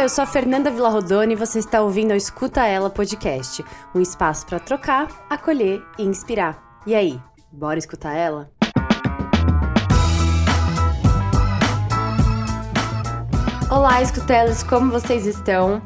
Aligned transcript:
Eu 0.00 0.08
sou 0.08 0.24
a 0.24 0.26
Fernanda 0.26 0.70
Villarrodone 0.70 1.34
e 1.34 1.36
você 1.36 1.58
está 1.58 1.82
ouvindo 1.82 2.12
o 2.12 2.16
Escuta 2.16 2.64
Ela 2.64 2.88
Podcast, 2.88 3.62
um 3.94 4.00
espaço 4.00 4.46
para 4.46 4.58
trocar, 4.58 5.26
acolher 5.28 5.82
e 5.98 6.02
inspirar. 6.04 6.80
E 6.86 6.94
aí, 6.94 7.20
bora 7.52 7.78
escutar 7.78 8.14
ela? 8.14 8.50
Olá, 13.70 14.00
escutelas, 14.00 14.62
como 14.62 14.90
vocês 14.90 15.26
estão? 15.26 15.82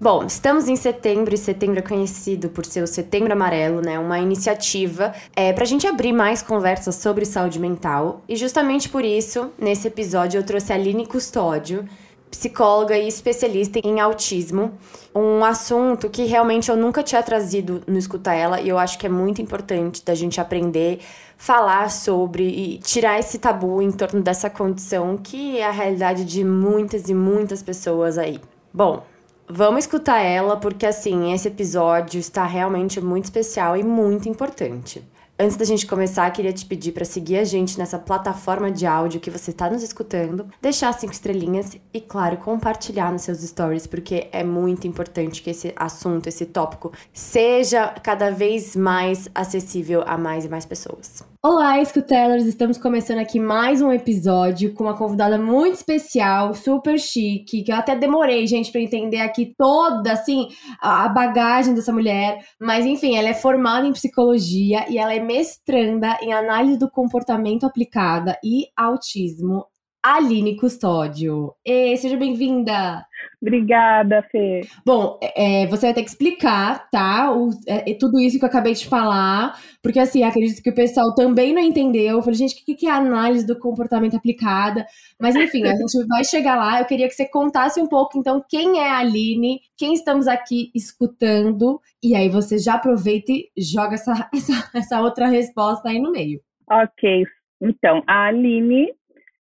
Bom, 0.00 0.24
estamos 0.24 0.68
em 0.68 0.74
setembro 0.74 1.32
e 1.32 1.38
setembro 1.38 1.78
é 1.78 1.82
conhecido 1.82 2.48
por 2.48 2.66
ser 2.66 2.82
o 2.82 2.86
Setembro 2.88 3.32
Amarelo, 3.32 3.80
né? 3.80 4.00
Uma 4.00 4.18
iniciativa 4.18 5.14
é, 5.36 5.52
para 5.52 5.62
a 5.62 5.66
gente 5.66 5.86
abrir 5.86 6.12
mais 6.12 6.42
conversas 6.42 6.96
sobre 6.96 7.24
saúde 7.24 7.60
mental. 7.60 8.20
E 8.28 8.34
justamente 8.34 8.88
por 8.88 9.04
isso, 9.04 9.52
nesse 9.56 9.86
episódio, 9.86 10.38
eu 10.38 10.42
trouxe 10.44 10.72
a 10.72 10.74
Aline 10.74 11.06
Custódio, 11.06 11.88
psicóloga 12.34 12.98
e 12.98 13.06
especialista 13.06 13.78
em 13.84 14.00
autismo. 14.00 14.72
Um 15.14 15.44
assunto 15.44 16.10
que 16.10 16.24
realmente 16.24 16.68
eu 16.68 16.76
nunca 16.76 17.02
tinha 17.02 17.22
trazido 17.22 17.82
no 17.86 17.96
Escuta 17.96 18.34
Ela 18.34 18.60
e 18.60 18.68
eu 18.68 18.76
acho 18.76 18.98
que 18.98 19.06
é 19.06 19.08
muito 19.08 19.40
importante 19.40 20.04
da 20.04 20.14
gente 20.14 20.40
aprender, 20.40 20.98
falar 21.38 21.90
sobre 21.90 22.44
e 22.44 22.78
tirar 22.78 23.18
esse 23.20 23.38
tabu 23.38 23.80
em 23.80 23.92
torno 23.92 24.20
dessa 24.20 24.50
condição 24.50 25.16
que 25.16 25.58
é 25.58 25.66
a 25.66 25.70
realidade 25.70 26.24
de 26.24 26.42
muitas 26.42 27.08
e 27.08 27.14
muitas 27.14 27.62
pessoas 27.62 28.18
aí. 28.18 28.40
Bom, 28.72 29.02
Vamos 29.46 29.80
escutar 29.80 30.20
ela 30.20 30.56
porque 30.56 30.86
assim, 30.86 31.34
esse 31.34 31.48
episódio 31.48 32.18
está 32.18 32.46
realmente 32.46 32.98
muito 32.98 33.24
especial 33.24 33.76
e 33.76 33.82
muito 33.82 34.26
importante. 34.26 35.06
Antes 35.36 35.56
da 35.56 35.64
gente 35.64 35.84
começar, 35.84 36.30
queria 36.30 36.52
te 36.52 36.64
pedir 36.64 36.92
para 36.92 37.04
seguir 37.04 37.38
a 37.38 37.44
gente 37.44 37.76
nessa 37.76 37.98
plataforma 37.98 38.70
de 38.70 38.86
áudio 38.86 39.18
que 39.18 39.30
você 39.30 39.50
está 39.50 39.68
nos 39.68 39.82
escutando, 39.82 40.46
deixar 40.62 40.92
cinco 40.92 41.12
estrelinhas 41.12 41.76
e, 41.92 42.00
claro, 42.00 42.36
compartilhar 42.36 43.10
nos 43.10 43.22
seus 43.22 43.40
stories, 43.40 43.84
porque 43.84 44.28
é 44.30 44.44
muito 44.44 44.86
importante 44.86 45.42
que 45.42 45.50
esse 45.50 45.72
assunto, 45.74 46.28
esse 46.28 46.46
tópico, 46.46 46.92
seja 47.12 47.88
cada 48.00 48.30
vez 48.30 48.76
mais 48.76 49.28
acessível 49.34 50.04
a 50.06 50.16
mais 50.16 50.44
e 50.44 50.48
mais 50.48 50.64
pessoas. 50.64 51.24
Olá, 51.42 51.78
escutelers! 51.78 52.46
Estamos 52.46 52.78
começando 52.78 53.18
aqui 53.18 53.38
mais 53.38 53.82
um 53.82 53.92
episódio 53.92 54.72
com 54.72 54.84
uma 54.84 54.96
convidada 54.96 55.36
muito 55.36 55.74
especial, 55.74 56.54
super 56.54 56.98
chique, 56.98 57.62
que 57.62 57.70
eu 57.70 57.76
até 57.76 57.94
demorei, 57.94 58.46
gente, 58.46 58.72
para 58.72 58.80
entender 58.80 59.20
aqui 59.20 59.52
toda, 59.58 60.12
assim, 60.12 60.48
a 60.80 61.06
bagagem 61.06 61.74
dessa 61.74 61.92
mulher. 61.92 62.38
Mas, 62.58 62.86
enfim, 62.86 63.16
ela 63.16 63.28
é 63.28 63.34
formada 63.34 63.86
em 63.86 63.92
psicologia 63.92 64.86
e 64.88 64.96
ela 64.96 65.12
é 65.12 65.23
mestranda 65.24 66.18
em 66.20 66.32
análise 66.32 66.78
do 66.78 66.90
comportamento 66.90 67.64
aplicada 67.64 68.38
e 68.44 68.66
autismo. 68.76 69.66
Aline 70.02 70.56
Custódio. 70.56 71.54
E 71.64 71.96
seja 71.96 72.16
bem-vinda! 72.16 73.06
Obrigada, 73.44 74.22
Fê. 74.32 74.62
Bom, 74.86 75.20
é, 75.36 75.66
você 75.66 75.88
vai 75.88 75.94
ter 75.94 76.02
que 76.02 76.08
explicar, 76.08 76.88
tá? 76.90 77.30
O, 77.30 77.50
é, 77.68 77.90
é, 77.90 77.94
tudo 77.94 78.18
isso 78.18 78.38
que 78.38 78.44
eu 78.44 78.48
acabei 78.48 78.72
de 78.72 78.88
falar, 78.88 79.60
porque 79.82 80.00
assim, 80.00 80.24
acredito 80.24 80.62
que 80.62 80.70
o 80.70 80.74
pessoal 80.74 81.14
também 81.14 81.52
não 81.52 81.60
entendeu. 81.60 82.16
Eu 82.16 82.22
falei, 82.22 82.38
gente, 82.38 82.54
o 82.54 82.64
que, 82.64 82.74
que 82.74 82.86
é 82.86 82.90
análise 82.90 83.46
do 83.46 83.58
comportamento 83.58 84.16
aplicada? 84.16 84.86
Mas 85.20 85.36
enfim, 85.36 85.62
a 85.64 85.76
gente 85.76 86.06
vai 86.06 86.24
chegar 86.24 86.56
lá. 86.56 86.80
Eu 86.80 86.86
queria 86.86 87.06
que 87.06 87.14
você 87.14 87.28
contasse 87.28 87.78
um 87.78 87.86
pouco, 87.86 88.18
então, 88.18 88.42
quem 88.48 88.78
é 88.78 88.90
a 88.90 88.98
Aline, 89.00 89.60
quem 89.76 89.92
estamos 89.92 90.26
aqui 90.26 90.70
escutando, 90.74 91.78
e 92.02 92.16
aí 92.16 92.30
você 92.30 92.56
já 92.56 92.74
aproveita 92.74 93.30
e 93.30 93.50
joga 93.58 93.96
essa, 93.96 94.12
essa, 94.34 94.70
essa 94.74 95.00
outra 95.02 95.28
resposta 95.28 95.90
aí 95.90 96.00
no 96.00 96.12
meio. 96.12 96.40
Ok, 96.70 97.26
então, 97.60 98.02
a 98.06 98.28
Aline 98.28 98.90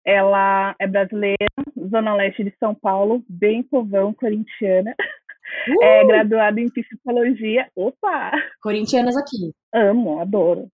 ela 0.05 0.75
é 0.79 0.87
brasileira, 0.87 1.47
Zona 1.89 2.15
Leste 2.15 2.43
de 2.43 2.53
São 2.59 2.75
Paulo, 2.75 3.23
bem 3.29 3.63
povão, 3.63 4.13
corintiana. 4.13 4.93
Uh! 5.67 5.83
É 5.83 6.05
graduada 6.05 6.59
em 6.59 6.69
psicologia. 6.69 7.67
Opa! 7.75 8.31
Corintianas 8.61 9.15
aqui. 9.15 9.53
Amo, 9.73 10.19
adoro. 10.19 10.67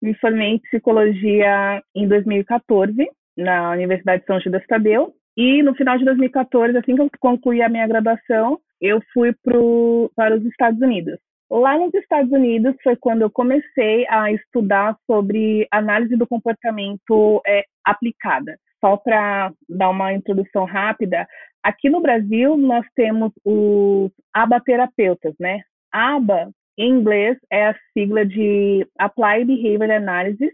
Me 0.00 0.14
formei 0.14 0.48
em 0.48 0.58
psicologia 0.58 1.82
em 1.94 2.08
2014 2.08 3.08
na 3.36 3.70
Universidade 3.70 4.22
de 4.22 4.26
São 4.26 4.40
Judas 4.40 4.66
Tadeu. 4.66 5.14
E 5.36 5.62
no 5.62 5.74
final 5.74 5.96
de 5.96 6.04
2014, 6.04 6.76
assim 6.76 6.96
que 6.96 7.02
eu 7.02 7.10
concluí 7.20 7.62
a 7.62 7.68
minha 7.68 7.86
graduação, 7.86 8.58
eu 8.80 9.00
fui 9.14 9.32
pro, 9.42 10.10
para 10.16 10.36
os 10.36 10.44
Estados 10.44 10.80
Unidos. 10.80 11.18
Lá 11.50 11.78
nos 11.78 11.94
Estados 11.94 12.32
Unidos 12.32 12.74
foi 12.82 12.96
quando 12.96 13.22
eu 13.22 13.30
comecei 13.30 14.06
a 14.08 14.32
estudar 14.32 14.96
sobre 15.06 15.68
análise 15.70 16.16
do 16.16 16.26
comportamento 16.26 17.40
é, 17.46 17.64
aplicada 17.84 18.58
só 18.82 18.96
para 18.96 19.52
dar 19.68 19.90
uma 19.90 20.12
introdução 20.12 20.64
rápida, 20.64 21.26
aqui 21.62 21.88
no 21.88 22.00
Brasil 22.00 22.56
nós 22.56 22.84
temos 22.96 23.32
os 23.44 24.10
abaterapeutas, 24.34 25.34
né? 25.38 25.60
ABA, 25.92 26.50
em 26.76 26.90
inglês, 26.90 27.38
é 27.50 27.68
a 27.68 27.76
sigla 27.92 28.26
de 28.26 28.86
Applied 28.98 29.46
Behavior 29.46 29.90
Analysis, 29.90 30.52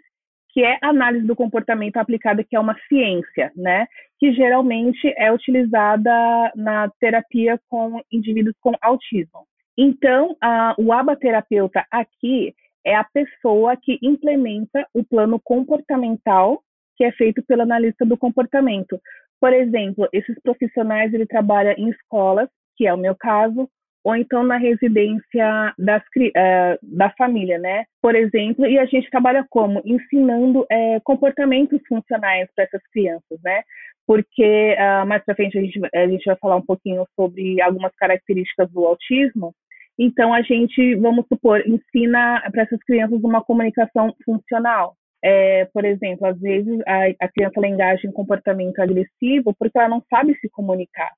que 0.50 0.64
é 0.64 0.78
análise 0.82 1.26
do 1.26 1.36
comportamento 1.36 1.96
aplicada, 1.96 2.44
que 2.44 2.56
é 2.56 2.60
uma 2.60 2.76
ciência, 2.88 3.52
né? 3.56 3.86
Que 4.18 4.32
geralmente 4.32 5.12
é 5.16 5.32
utilizada 5.32 6.52
na 6.54 6.90
terapia 7.00 7.58
com 7.68 8.00
indivíduos 8.12 8.56
com 8.60 8.72
autismo. 8.80 9.46
Então, 9.76 10.36
a, 10.42 10.74
o 10.76 10.92
abaterapeuta 10.92 11.86
aqui 11.90 12.52
é 12.84 12.96
a 12.96 13.04
pessoa 13.04 13.76
que 13.76 13.98
implementa 14.02 14.86
o 14.92 15.04
plano 15.04 15.38
comportamental 15.38 16.60
que 16.98 17.04
é 17.04 17.12
feito 17.12 17.42
pelo 17.44 17.62
analista 17.62 18.04
do 18.04 18.18
comportamento. 18.18 19.00
Por 19.40 19.52
exemplo, 19.52 20.08
esses 20.12 20.36
profissionais 20.42 21.14
ele 21.14 21.24
trabalha 21.24 21.74
em 21.78 21.88
escolas, 21.90 22.48
que 22.76 22.86
é 22.86 22.92
o 22.92 22.98
meu 22.98 23.14
caso, 23.14 23.70
ou 24.04 24.16
então 24.16 24.42
na 24.42 24.56
residência 24.56 25.74
das, 25.78 26.02
uh, 26.02 26.78
da 26.82 27.10
família, 27.10 27.58
né? 27.58 27.84
Por 28.02 28.16
exemplo, 28.16 28.66
e 28.66 28.78
a 28.78 28.84
gente 28.86 29.08
trabalha 29.10 29.46
como? 29.48 29.80
Ensinando 29.84 30.66
é, 30.70 30.98
comportamentos 31.00 31.80
funcionais 31.88 32.48
para 32.54 32.64
essas 32.64 32.82
crianças, 32.92 33.38
né? 33.44 33.62
Porque 34.06 34.76
uh, 34.76 35.06
mais 35.06 35.24
para 35.24 35.36
frente 35.36 35.56
a 35.58 35.62
gente, 35.62 35.80
a 35.94 36.08
gente 36.08 36.24
vai 36.24 36.36
falar 36.36 36.56
um 36.56 36.64
pouquinho 36.64 37.06
sobre 37.14 37.60
algumas 37.60 37.94
características 37.96 38.70
do 38.72 38.84
autismo. 38.84 39.54
Então, 39.98 40.32
a 40.32 40.42
gente, 40.42 40.94
vamos 40.94 41.26
supor, 41.26 41.60
ensina 41.66 42.40
para 42.52 42.62
essas 42.62 42.82
crianças 42.84 43.20
uma 43.22 43.42
comunicação 43.42 44.14
funcional, 44.24 44.94
é, 45.22 45.64
por 45.66 45.84
exemplo, 45.84 46.26
às 46.26 46.38
vezes 46.40 46.80
a, 46.86 47.06
a 47.24 47.28
criança 47.28 47.66
engaja 47.66 48.06
em 48.06 48.12
comportamento 48.12 48.78
agressivo 48.80 49.54
porque 49.58 49.78
ela 49.78 49.88
não 49.88 50.02
sabe 50.08 50.36
se 50.40 50.48
comunicar. 50.48 51.12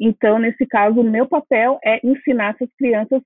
Então, 0.00 0.38
nesse 0.38 0.66
caso, 0.66 1.00
o 1.00 1.04
meu 1.04 1.26
papel 1.26 1.78
é 1.84 2.04
ensinar 2.04 2.54
essas 2.54 2.68
crianças 2.76 3.22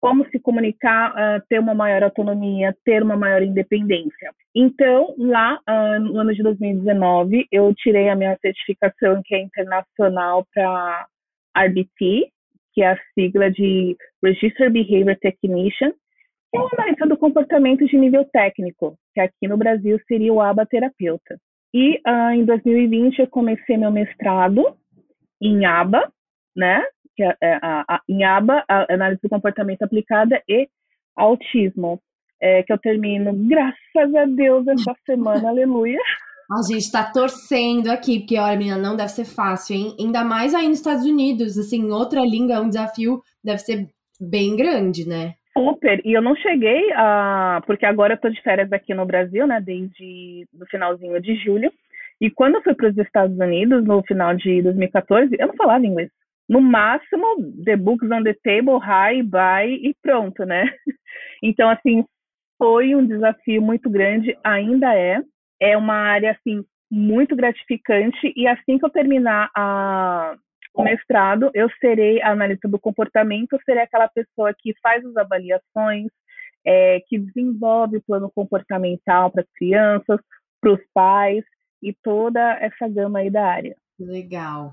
como 0.00 0.26
se 0.30 0.38
comunicar, 0.38 1.12
uh, 1.12 1.42
ter 1.48 1.60
uma 1.60 1.74
maior 1.74 2.02
autonomia, 2.02 2.74
ter 2.84 3.02
uma 3.02 3.16
maior 3.16 3.42
independência. 3.42 4.32
Então, 4.54 5.14
lá 5.18 5.60
uh, 5.68 6.00
no 6.00 6.18
ano 6.18 6.34
de 6.34 6.42
2019, 6.42 7.46
eu 7.52 7.72
tirei 7.74 8.08
a 8.08 8.16
minha 8.16 8.36
certificação, 8.40 9.20
que 9.24 9.34
é 9.34 9.42
internacional 9.42 10.46
para 10.54 11.06
RBT, 11.54 12.30
que 12.72 12.82
é 12.82 12.92
a 12.92 12.98
sigla 13.14 13.50
de 13.50 13.94
Register 14.22 14.70
Behavior 14.70 15.16
Technician, 15.20 15.92
é 16.52 16.58
uma 16.58 16.68
analista 16.72 17.06
do 17.06 17.16
comportamento 17.16 17.86
de 17.86 17.96
nível 17.96 18.24
técnico, 18.24 18.98
que 19.28 19.36
aqui 19.36 19.48
no 19.48 19.56
Brasil 19.56 19.98
seria 20.06 20.32
o 20.32 20.40
ABA 20.40 20.66
terapeuta. 20.66 21.38
E 21.72 22.00
uh, 22.06 22.30
em 22.34 22.44
2020 22.44 23.20
eu 23.20 23.28
comecei 23.28 23.76
meu 23.76 23.90
mestrado 23.90 24.76
em 25.40 25.64
ABA, 25.64 26.10
né? 26.56 26.82
Que 27.16 27.22
é, 27.22 27.36
é, 27.42 27.58
a, 27.62 27.84
a, 27.88 28.00
em 28.08 28.24
ABA, 28.24 28.64
a 28.68 28.92
análise 28.92 29.20
do 29.22 29.28
comportamento 29.28 29.82
aplicada 29.82 30.42
e 30.48 30.68
autismo, 31.16 32.00
é, 32.40 32.62
que 32.62 32.72
eu 32.72 32.78
termino, 32.78 33.32
graças 33.48 34.14
a 34.14 34.24
Deus, 34.24 34.66
essa 34.66 34.94
semana, 35.06 35.48
aleluia. 35.48 36.00
A 36.50 36.62
gente 36.66 36.82
está 36.82 37.04
torcendo 37.04 37.88
aqui, 37.88 38.20
porque, 38.20 38.36
olha, 38.36 38.56
menina, 38.56 38.76
não 38.76 38.96
deve 38.96 39.10
ser 39.10 39.24
fácil, 39.24 39.76
hein? 39.76 39.96
Ainda 40.00 40.24
mais 40.24 40.52
aí 40.52 40.68
nos 40.68 40.78
Estados 40.78 41.04
Unidos, 41.04 41.56
assim, 41.56 41.90
outra 41.90 42.22
língua 42.22 42.56
é 42.56 42.60
um 42.60 42.68
desafio, 42.68 43.22
deve 43.44 43.58
ser 43.58 43.88
bem 44.20 44.56
grande, 44.56 45.06
né? 45.06 45.34
Super, 45.60 46.00
e 46.06 46.12
eu 46.12 46.22
não 46.22 46.34
cheguei 46.36 46.90
a. 46.94 47.62
Porque 47.66 47.84
agora 47.84 48.14
eu 48.14 48.18
tô 48.18 48.30
de 48.30 48.40
férias 48.40 48.72
aqui 48.72 48.94
no 48.94 49.04
Brasil, 49.04 49.46
né, 49.46 49.60
desde 49.60 50.46
o 50.58 50.66
finalzinho 50.66 51.20
de 51.20 51.34
julho. 51.36 51.70
E 52.18 52.30
quando 52.30 52.54
eu 52.56 52.62
fui 52.62 52.74
para 52.74 52.88
os 52.88 52.96
Estados 52.96 53.38
Unidos, 53.38 53.84
no 53.84 54.02
final 54.02 54.34
de 54.34 54.62
2014, 54.62 55.36
eu 55.38 55.46
não 55.48 55.54
falava 55.56 55.86
inglês. 55.86 56.10
No 56.48 56.60
máximo, 56.60 57.24
the 57.64 57.76
books 57.76 58.10
on 58.10 58.22
the 58.22 58.34
table, 58.42 58.78
hi, 58.82 59.22
bye 59.22 59.70
e 59.70 59.94
pronto, 60.02 60.44
né? 60.44 60.64
Então, 61.42 61.70
assim, 61.70 62.04
foi 62.58 62.94
um 62.94 63.06
desafio 63.06 63.62
muito 63.62 63.88
grande, 63.88 64.36
ainda 64.44 64.94
é. 64.94 65.22
É 65.58 65.76
uma 65.76 65.94
área, 65.94 66.32
assim, 66.32 66.62
muito 66.90 67.34
gratificante. 67.34 68.32
E 68.36 68.46
assim 68.46 68.78
que 68.78 68.84
eu 68.84 68.90
terminar 68.90 69.50
a, 69.56 70.36
o 70.74 70.82
mestrado, 70.82 71.50
eu 71.54 71.68
serei 71.80 72.22
analista 72.22 72.68
do 72.68 72.78
comportamento, 72.78 73.52
eu 73.52 73.60
serei 73.64 73.82
aquela 73.82 74.08
pessoa 74.08 74.54
que 74.56 74.74
faz 74.80 75.04
as 75.04 75.16
avaliações, 75.16 76.10
é, 76.64 77.00
que 77.08 77.18
desenvolve 77.18 77.96
o 77.96 78.02
plano 78.02 78.30
comportamental 78.34 79.30
para 79.30 79.42
as 79.42 79.50
crianças, 79.56 80.20
para 80.60 80.72
os 80.72 80.80
pais 80.94 81.44
e 81.82 81.94
toda 82.02 82.40
essa 82.60 82.88
gama 82.88 83.20
aí 83.20 83.30
da 83.30 83.44
área. 83.44 83.76
Legal. 83.98 84.72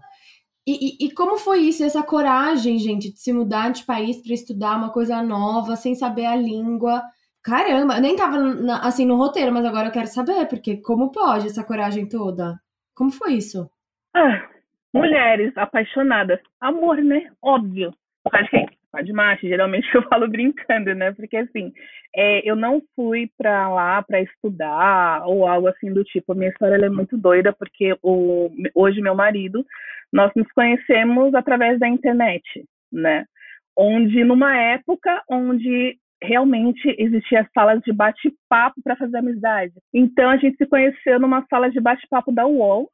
E, 0.68 0.98
e, 1.04 1.06
e, 1.06 1.12
como 1.14 1.38
foi 1.38 1.60
isso, 1.60 1.84
essa 1.84 2.04
coragem, 2.04 2.78
gente, 2.78 3.12
de 3.12 3.20
se 3.20 3.32
mudar 3.32 3.72
de 3.72 3.86
país 3.86 4.22
para 4.22 4.34
estudar 4.34 4.76
uma 4.76 4.92
coisa 4.92 5.22
nova, 5.24 5.78
sem 5.78 5.96
saber 5.96 6.26
a 6.26 6.36
língua? 6.36 7.02
Caramba, 7.42 7.96
eu 7.96 8.02
nem 8.02 8.18
tava 8.18 8.38
na, 8.38 8.82
assim 8.82 9.06
no 9.06 9.16
roteiro, 9.16 9.54
mas 9.54 9.64
agora 9.64 9.88
eu 9.88 9.92
quero 9.94 10.08
saber, 10.08 10.46
porque 10.48 10.78
como 10.82 11.10
pode 11.10 11.48
essa 11.48 11.64
coragem 11.64 12.06
toda? 12.06 12.60
Como 12.94 13.10
foi 13.10 13.36
isso? 13.36 13.70
Ah, 14.14 14.46
mulheres 14.94 15.56
apaixonadas. 15.58 16.40
Amor, 16.60 16.98
né? 16.98 17.30
Óbvio. 17.42 17.94
Acho 18.32 18.50
que 18.50 18.78
de 19.04 19.14
macho, 19.14 19.48
geralmente 19.48 19.88
eu 19.94 20.02
falo 20.04 20.28
brincando, 20.28 20.94
né? 20.96 21.12
Porque 21.12 21.38
assim, 21.38 21.72
é, 22.16 22.50
eu 22.50 22.56
não 22.56 22.82
fui 22.96 23.30
para 23.38 23.70
lá 23.70 24.02
para 24.02 24.22
estudar 24.22 25.26
ou 25.28 25.48
algo 25.48 25.68
assim 25.68 25.94
do 25.94 26.04
tipo. 26.04 26.32
A 26.32 26.36
minha 26.36 26.50
história 26.50 26.84
é 26.84 26.90
muito 26.90 27.18
doida 27.18 27.54
porque 27.54 27.96
o, 28.02 28.50
hoje 28.74 29.02
meu 29.02 29.16
marido, 29.16 29.66
nós 30.12 30.32
nos 30.36 30.48
conhecemos 30.52 31.34
através 31.34 31.80
da 31.80 31.88
internet, 31.88 32.44
né? 32.92 33.26
Onde 33.78 34.24
numa 34.24 34.56
época 34.58 35.22
onde 35.30 35.98
realmente 36.24 36.96
existia 36.98 37.48
salas 37.54 37.80
de 37.82 37.94
bate-papo 37.94 38.82
para 38.84 38.96
fazer 38.96 39.18
amizade. 39.18 39.74
Então 39.94 40.30
a 40.30 40.38
gente 40.38 40.58
se 40.58 40.66
conheceu 40.66 41.20
numa 41.20 41.46
sala 41.48 41.70
de 41.70 41.80
bate-papo 41.80 42.32
da 42.32 42.48
UOL, 42.48 42.90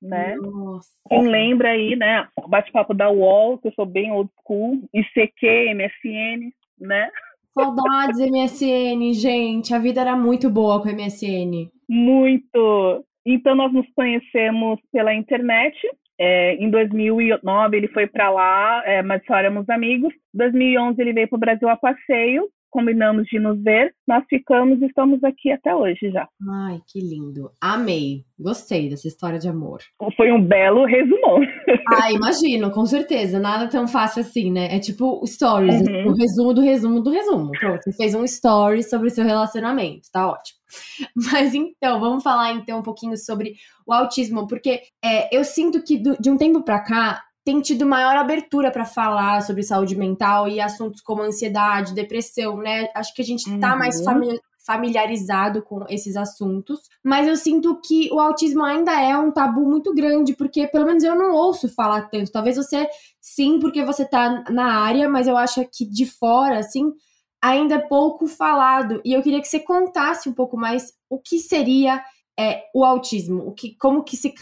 né? 0.00 0.36
Nossa. 0.36 0.88
Quem 1.08 1.26
lembra 1.26 1.70
aí, 1.70 1.96
né? 1.96 2.26
Bate-papo 2.48 2.94
da 2.94 3.10
UOL, 3.10 3.58
que 3.58 3.68
eu 3.68 3.72
sou 3.72 3.86
bem 3.86 4.12
old 4.12 4.30
school, 4.42 4.82
ICQ, 4.92 5.74
MSN, 5.74 6.52
né? 6.80 7.10
Saudades 7.52 8.18
MSN, 8.18 9.12
gente. 9.14 9.72
A 9.72 9.78
vida 9.78 10.00
era 10.00 10.16
muito 10.16 10.50
boa 10.50 10.82
com 10.82 10.88
MSN. 10.88 11.70
Muito. 11.88 13.04
Então 13.24 13.54
nós 13.54 13.72
nos 13.72 13.86
conhecemos 13.94 14.78
pela 14.92 15.14
internet. 15.14 15.76
É, 16.18 16.54
em 16.54 16.70
2009 16.70 17.76
ele 17.76 17.88
foi 17.88 18.06
para 18.06 18.30
lá, 18.30 18.82
é, 18.84 19.02
mas 19.02 19.24
só 19.24 19.36
éramos 19.36 19.68
amigos. 19.68 20.12
Em 20.34 20.38
2011 20.38 21.00
ele 21.00 21.12
veio 21.12 21.28
para 21.28 21.36
o 21.36 21.40
Brasil 21.40 21.68
a 21.68 21.76
passeio 21.76 22.48
combinamos 22.74 23.28
de 23.28 23.38
nos 23.38 23.62
ver, 23.62 23.94
nós 24.04 24.24
ficamos 24.28 24.82
e 24.82 24.86
estamos 24.86 25.22
aqui 25.22 25.52
até 25.52 25.72
hoje 25.72 26.10
já. 26.10 26.28
Ai, 26.50 26.80
que 26.88 26.98
lindo. 26.98 27.52
Amei. 27.60 28.24
Gostei 28.36 28.90
dessa 28.90 29.06
história 29.06 29.38
de 29.38 29.48
amor. 29.48 29.78
Foi 30.16 30.32
um 30.32 30.44
belo 30.44 30.84
resumão. 30.84 31.38
Ah, 31.86 32.10
imagino, 32.10 32.70
com 32.70 32.86
certeza. 32.86 33.38
Nada 33.38 33.68
tão 33.68 33.86
fácil 33.86 34.22
assim, 34.22 34.50
né? 34.50 34.74
É 34.74 34.80
tipo 34.80 35.22
stories, 35.26 35.82
uhum. 35.82 36.08
o 36.08 36.14
resumo 36.14 36.54
do 36.54 36.62
resumo 36.62 37.00
do 37.00 37.10
resumo. 37.10 37.50
Pronto, 37.52 37.82
você 37.82 37.92
fez 37.92 38.14
um 38.14 38.24
story 38.24 38.82
sobre 38.82 39.10
seu 39.10 39.22
relacionamento, 39.22 40.08
tá 40.10 40.26
ótimo. 40.26 40.58
Mas 41.14 41.54
então, 41.54 42.00
vamos 42.00 42.22
falar 42.22 42.52
então 42.52 42.78
um 42.78 42.82
pouquinho 42.82 43.16
sobre 43.18 43.54
o 43.86 43.92
autismo, 43.92 44.48
porque 44.48 44.80
é, 45.04 45.36
eu 45.36 45.44
sinto 45.44 45.82
que 45.84 45.98
do, 45.98 46.16
de 46.18 46.30
um 46.30 46.38
tempo 46.38 46.62
pra 46.62 46.80
cá 46.80 47.22
tem 47.44 47.60
tido 47.60 47.84
maior 47.84 48.16
abertura 48.16 48.70
para 48.70 48.86
falar 48.86 49.42
sobre 49.42 49.62
saúde 49.62 49.94
mental 49.94 50.48
e 50.48 50.60
assuntos 50.60 51.02
como 51.02 51.22
ansiedade, 51.22 51.94
depressão, 51.94 52.56
né? 52.56 52.88
Acho 52.94 53.14
que 53.14 53.20
a 53.20 53.24
gente 53.24 53.46
está 53.46 53.72
uhum. 53.72 53.78
mais 53.78 54.02
familiarizado 54.66 55.62
com 55.62 55.84
esses 55.90 56.16
assuntos, 56.16 56.80
mas 57.04 57.28
eu 57.28 57.36
sinto 57.36 57.78
que 57.82 58.10
o 58.10 58.18
autismo 58.18 58.64
ainda 58.64 58.98
é 58.98 59.16
um 59.16 59.30
tabu 59.30 59.60
muito 59.68 59.94
grande, 59.94 60.34
porque 60.34 60.66
pelo 60.66 60.86
menos 60.86 61.04
eu 61.04 61.14
não 61.14 61.34
ouço 61.34 61.68
falar 61.68 62.08
tanto. 62.08 62.32
Talvez 62.32 62.56
você 62.56 62.88
sim, 63.20 63.58
porque 63.58 63.84
você 63.84 64.06
tá 64.06 64.42
na 64.50 64.80
área, 64.80 65.06
mas 65.06 65.26
eu 65.26 65.36
acho 65.36 65.62
que 65.70 65.84
de 65.84 66.06
fora, 66.06 66.58
assim, 66.58 66.90
ainda 67.42 67.74
é 67.74 67.78
pouco 67.78 68.26
falado. 68.26 69.02
E 69.04 69.12
eu 69.12 69.22
queria 69.22 69.42
que 69.42 69.48
você 69.48 69.60
contasse 69.60 70.30
um 70.30 70.32
pouco 70.32 70.56
mais 70.56 70.94
o 71.10 71.18
que 71.20 71.38
seria 71.38 72.02
é, 72.40 72.62
o 72.74 72.82
autismo, 72.84 73.46
o 73.46 73.52
que, 73.52 73.76
como 73.76 74.02
que 74.02 74.16
se 74.16 74.32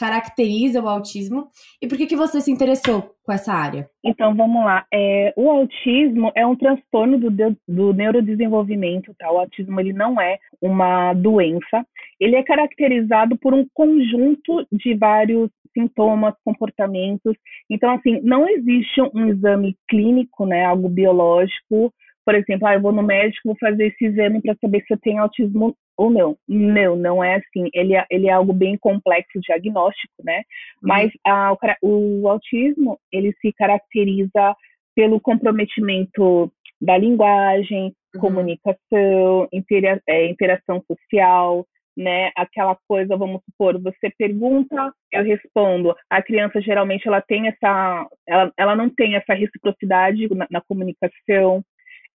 caracteriza 0.00 0.80
o 0.80 0.88
autismo 0.88 1.48
e 1.82 1.86
por 1.86 1.98
que, 1.98 2.06
que 2.06 2.16
você 2.16 2.40
se 2.40 2.50
interessou 2.50 3.14
com 3.22 3.30
essa 3.30 3.52
área? 3.52 3.86
Então, 4.02 4.34
vamos 4.34 4.64
lá. 4.64 4.86
É, 4.90 5.30
o 5.36 5.50
autismo 5.50 6.32
é 6.34 6.46
um 6.46 6.56
transtorno 6.56 7.18
do, 7.18 7.30
do 7.68 7.92
neurodesenvolvimento, 7.92 9.14
tá? 9.18 9.30
O 9.30 9.36
autismo 9.36 9.78
ele 9.78 9.92
não 9.92 10.18
é 10.18 10.38
uma 10.58 11.12
doença. 11.12 11.86
Ele 12.18 12.34
é 12.34 12.42
caracterizado 12.42 13.36
por 13.36 13.52
um 13.52 13.66
conjunto 13.74 14.66
de 14.72 14.94
vários 14.94 15.50
sintomas, 15.74 16.34
comportamentos. 16.42 17.36
Então, 17.68 17.92
assim, 17.92 18.22
não 18.22 18.48
existe 18.48 19.02
um 19.14 19.26
exame 19.28 19.76
clínico, 19.86 20.46
né, 20.46 20.64
algo 20.64 20.88
biológico 20.88 21.92
por 22.24 22.34
exemplo, 22.34 22.66
ah, 22.66 22.74
eu 22.74 22.80
vou 22.80 22.92
no 22.92 23.02
médico, 23.02 23.40
vou 23.48 23.56
fazer 23.58 23.86
esse 23.86 24.04
exame 24.04 24.40
para 24.40 24.56
saber 24.60 24.82
se 24.86 24.92
eu 24.92 24.98
tenho 24.98 25.22
autismo 25.22 25.74
ou 25.96 26.10
não. 26.10 26.36
Não, 26.48 26.96
não 26.96 27.24
é 27.24 27.36
assim. 27.36 27.68
Ele 27.74 27.94
é, 27.94 28.06
ele 28.10 28.28
é 28.28 28.32
algo 28.32 28.52
bem 28.52 28.76
complexo 28.78 29.40
diagnóstico, 29.40 30.14
né? 30.24 30.38
Uhum. 30.38 30.42
Mas 30.82 31.10
a, 31.26 31.52
o, 31.82 32.22
o 32.22 32.28
autismo, 32.28 32.98
ele 33.12 33.34
se 33.40 33.52
caracteriza 33.52 34.54
pelo 34.94 35.20
comprometimento 35.20 36.52
da 36.80 36.96
linguagem, 36.96 37.92
uhum. 38.14 38.20
comunicação, 38.20 39.48
intera 39.52 40.00
é, 40.06 40.26
interação 40.26 40.82
social, 40.86 41.66
né? 41.96 42.30
Aquela 42.36 42.76
coisa, 42.88 43.16
vamos 43.16 43.42
supor, 43.44 43.80
você 43.80 44.10
pergunta, 44.16 44.92
eu 45.12 45.22
respondo. 45.22 45.94
A 46.08 46.22
criança 46.22 46.60
geralmente 46.60 47.06
ela 47.06 47.20
tem 47.20 47.48
essa, 47.48 48.08
ela, 48.26 48.52
ela 48.56 48.76
não 48.76 48.88
tem 48.88 49.16
essa 49.16 49.34
reciprocidade 49.34 50.28
na, 50.34 50.46
na 50.50 50.60
comunicação 50.62 51.62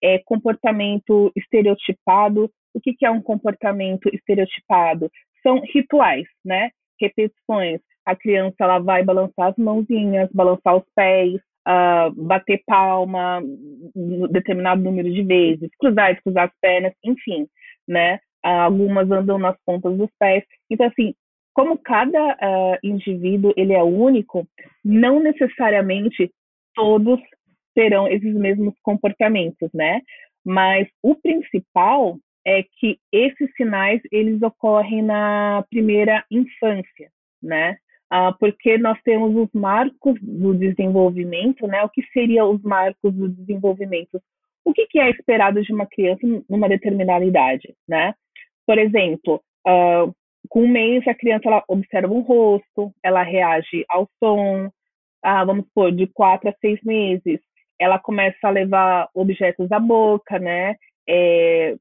é, 0.06 0.20
comportamento 0.24 1.32
estereotipado. 1.34 2.50
O 2.72 2.80
que, 2.80 2.94
que 2.94 3.04
é 3.04 3.10
um 3.10 3.20
comportamento 3.20 4.08
estereotipado? 4.14 5.10
São 5.42 5.60
rituais, 5.72 6.26
né? 6.44 6.70
Repetições. 7.00 7.80
A 8.04 8.14
criança 8.14 8.54
ela 8.60 8.78
vai 8.78 9.02
balançar 9.02 9.48
as 9.48 9.56
mãozinhas, 9.56 10.30
balançar 10.32 10.76
os 10.76 10.84
pés, 10.94 11.40
uh, 11.66 12.12
bater 12.24 12.62
palma 12.64 13.42
um 13.96 14.28
determinado 14.28 14.80
número 14.80 15.12
de 15.12 15.22
vezes, 15.22 15.68
cruzar, 15.78 16.12
descruzar 16.14 16.44
as 16.44 16.52
pernas, 16.60 16.92
enfim, 17.04 17.48
né? 17.88 18.16
Uh, 18.44 18.62
algumas 18.66 19.10
andam 19.10 19.38
nas 19.38 19.56
pontas 19.66 19.96
dos 19.96 20.10
pés. 20.20 20.44
Então, 20.70 20.86
assim, 20.86 21.14
como 21.52 21.78
cada 21.78 22.34
uh, 22.34 22.78
indivíduo 22.84 23.52
ele 23.56 23.72
é 23.72 23.82
único, 23.82 24.46
não 24.84 25.18
necessariamente 25.18 26.30
todos 26.74 27.18
terão 27.76 28.08
esses 28.08 28.34
mesmos 28.34 28.74
comportamentos, 28.82 29.70
né? 29.74 30.00
Mas 30.42 30.88
o 31.02 31.14
principal 31.14 32.18
é 32.44 32.62
que 32.62 32.98
esses 33.12 33.54
sinais 33.54 34.00
eles 34.10 34.40
ocorrem 34.40 35.02
na 35.02 35.62
primeira 35.68 36.24
infância, 36.30 37.10
né? 37.42 37.76
Ah, 38.08 38.32
porque 38.32 38.78
nós 38.78 38.98
temos 39.02 39.34
os 39.36 39.52
marcos 39.52 40.16
do 40.22 40.54
desenvolvimento, 40.54 41.66
né? 41.66 41.82
O 41.82 41.88
que 41.88 42.02
seriam 42.12 42.50
os 42.50 42.62
marcos 42.62 43.12
do 43.12 43.28
desenvolvimento? 43.28 44.22
O 44.64 44.72
que, 44.72 44.86
que 44.86 44.98
é 44.98 45.10
esperado 45.10 45.60
de 45.60 45.72
uma 45.72 45.86
criança 45.86 46.20
numa 46.48 46.68
determinada 46.68 47.24
idade, 47.24 47.74
né? 47.86 48.14
Por 48.64 48.78
exemplo, 48.78 49.42
uh, 49.66 50.14
com 50.48 50.62
um 50.62 50.68
mês 50.68 51.06
a 51.06 51.14
criança 51.14 51.48
ela 51.48 51.64
observa 51.68 52.12
um 52.12 52.20
rosto, 52.20 52.92
ela 53.02 53.22
reage 53.22 53.84
ao 53.88 54.08
som. 54.22 54.70
Ah, 55.22 55.44
vamos 55.44 55.66
supor, 55.66 55.90
de 55.92 56.06
quatro 56.06 56.48
a 56.48 56.54
seis 56.60 56.80
meses, 56.84 57.40
ela 57.78 57.98
começa 57.98 58.38
a 58.42 58.50
levar 58.50 59.08
objetos 59.14 59.70
à 59.70 59.78
boca, 59.78 60.38
né? 60.38 60.76
É, 61.08 61.76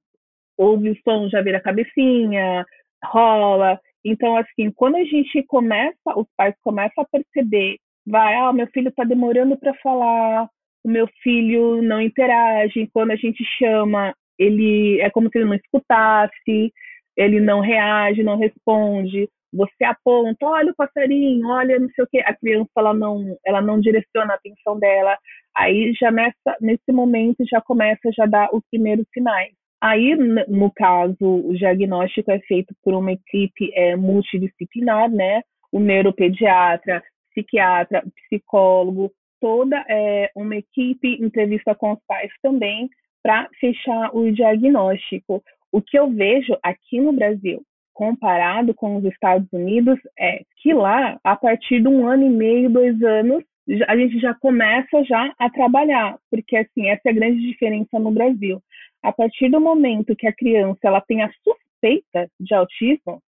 ouve 0.58 0.92
o 0.92 0.98
som, 1.04 1.30
já 1.30 1.42
vira 1.42 1.58
a 1.58 1.62
cabecinha, 1.62 2.66
rola. 3.04 3.80
Então, 4.04 4.38
assim, 4.38 4.72
quando 4.72 4.98
a 4.98 5.04
gente 5.04 5.44
começa, 5.44 5.98
os 6.16 6.28
pais 6.38 6.56
começam 6.64 7.04
a 7.04 7.08
perceber, 7.08 7.78
vai, 8.06 8.36
ah, 8.36 8.54
meu 8.54 8.68
filho 8.68 8.90
está 8.90 9.04
demorando 9.04 9.58
para 9.58 9.74
falar, 9.76 10.48
o 10.84 10.90
meu 10.90 11.08
filho 11.24 11.82
não 11.82 12.00
interage, 12.02 12.90
quando 12.94 13.12
a 13.12 13.16
gente 13.16 13.44
chama, 13.58 14.14
ele 14.38 15.00
é 15.02 15.10
como 15.10 15.30
se 15.30 15.38
ele 15.38 15.46
não 15.46 15.56
escutasse, 15.56 16.72
ele 17.18 17.40
não 17.40 17.62
reage, 17.62 18.24
não 18.24 18.38
responde. 18.38 19.28
Você 19.56 19.84
aponta, 19.86 20.46
olha 20.46 20.72
o 20.72 20.76
passarinho, 20.76 21.48
olha 21.48 21.80
não 21.80 21.90
sei 21.90 22.04
o 22.04 22.08
quê. 22.08 22.22
A 22.26 22.36
criança 22.36 22.70
ela 22.76 22.94
não, 22.94 23.38
ela 23.46 23.62
não 23.62 23.80
direciona 23.80 24.34
a 24.34 24.36
atenção 24.36 24.78
dela. 24.80 25.18
Aí 25.56 25.94
já 26.00 26.12
nessa, 26.12 26.58
nesse 26.62 26.92
momento 26.92 27.44
já 27.50 27.62
começa 27.62 28.12
já 28.16 28.26
dar 28.26 28.50
os 28.54 28.62
primeiros 28.70 29.06
sinais. 29.14 29.54
Aí, 29.82 30.16
no 30.16 30.72
caso, 30.72 31.16
o 31.22 31.54
diagnóstico 31.54 32.32
é 32.32 32.40
feito 32.40 32.74
por 32.84 32.94
uma 32.94 33.12
equipe 33.12 33.72
é, 33.76 33.96
multidisciplinar, 33.96 35.12
né? 35.12 35.44
O 35.72 35.80
neuropediatra, 35.80 37.04
psiquiatra, 37.30 38.04
psicólogo, 38.16 39.12
toda 39.40 39.86
é, 39.88 40.32
uma 40.36 40.56
equipe 40.56 41.24
entrevista 41.24 41.76
com 41.76 41.92
os 41.92 42.00
pais 42.08 42.32
também 42.42 42.90
para 43.22 43.48
fechar 43.60 44.16
o 44.16 44.32
diagnóstico. 44.32 45.44
O 45.72 45.82
que 45.82 46.00
eu 46.00 46.10
vejo 46.10 46.58
aqui 46.64 47.00
no 47.00 47.12
Brasil, 47.12 47.62
comparado 47.96 48.74
com 48.76 48.98
os 48.98 49.06
Estados 49.06 49.48
Unidos, 49.52 49.98
é 50.20 50.44
que 50.62 50.74
lá, 50.74 51.18
a 51.24 51.36
partir 51.36 51.82
de 51.82 51.88
um 51.88 52.06
ano 52.06 52.26
e 52.26 52.30
meio, 52.30 52.70
dois 52.70 53.02
anos, 53.02 53.44
a 53.88 53.98
gente 53.98 54.20
já 54.20 54.34
começa 54.36 55.04
já 55.06 55.34
a 55.40 55.50
trabalhar, 55.50 56.20
porque 56.30 56.56
assim, 56.58 56.88
essa 56.88 57.02
é 57.06 57.10
a 57.10 57.16
grande 57.16 57.42
diferença 57.42 57.98
no 57.98 58.12
Brasil. 58.12 58.62
A 59.02 59.12
partir 59.12 59.50
do 59.50 59.60
momento 59.60 60.16
que 60.16 60.28
a 60.28 60.34
criança 60.34 60.80
ela 60.84 61.02
tem 61.02 61.24
a 61.24 61.32
suspeita 61.44 62.30
de 62.40 62.54
autismo, 62.54 63.22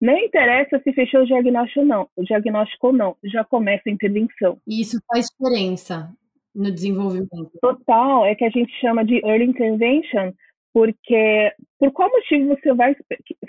Não 0.00 0.16
interessa 0.18 0.78
se 0.80 0.92
fechou 0.92 1.22
o 1.22 1.26
diagnóstico 1.26 1.80
ou 1.80 1.86
não, 1.86 2.08
o 2.16 2.22
diagnóstico 2.22 2.88
ou 2.88 2.92
não, 2.92 3.16
já 3.24 3.44
começa 3.44 3.88
a 3.88 3.92
intervenção. 3.92 4.58
E 4.66 4.82
isso 4.82 4.98
faz 5.06 5.26
diferença 5.30 6.12
no 6.54 6.70
desenvolvimento. 6.70 7.50
Total, 7.60 8.26
é 8.26 8.34
que 8.34 8.44
a 8.44 8.50
gente 8.50 8.72
chama 8.78 9.04
de 9.04 9.16
early 9.24 9.44
intervention, 9.44 10.32
porque 10.76 11.54
por 11.78 11.90
qual 11.90 12.10
motivo 12.10 12.48
você 12.48 12.74
vai 12.74 12.94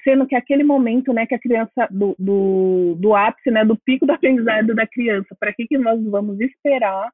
sendo 0.01 0.25
que 0.25 0.33
aquele 0.33 0.63
momento 0.63 1.11
né 1.11 1.25
que 1.25 1.35
a 1.35 1.39
criança 1.39 1.85
do, 1.91 2.15
do, 2.17 2.95
do 2.97 3.13
ápice 3.13 3.51
né 3.51 3.65
do 3.65 3.75
pico 3.75 4.05
da 4.05 4.13
aprendizado 4.13 4.73
da 4.73 4.87
criança 4.87 5.35
para 5.37 5.51
que 5.51 5.67
que 5.67 5.77
nós 5.77 6.01
vamos 6.05 6.39
esperar 6.39 7.11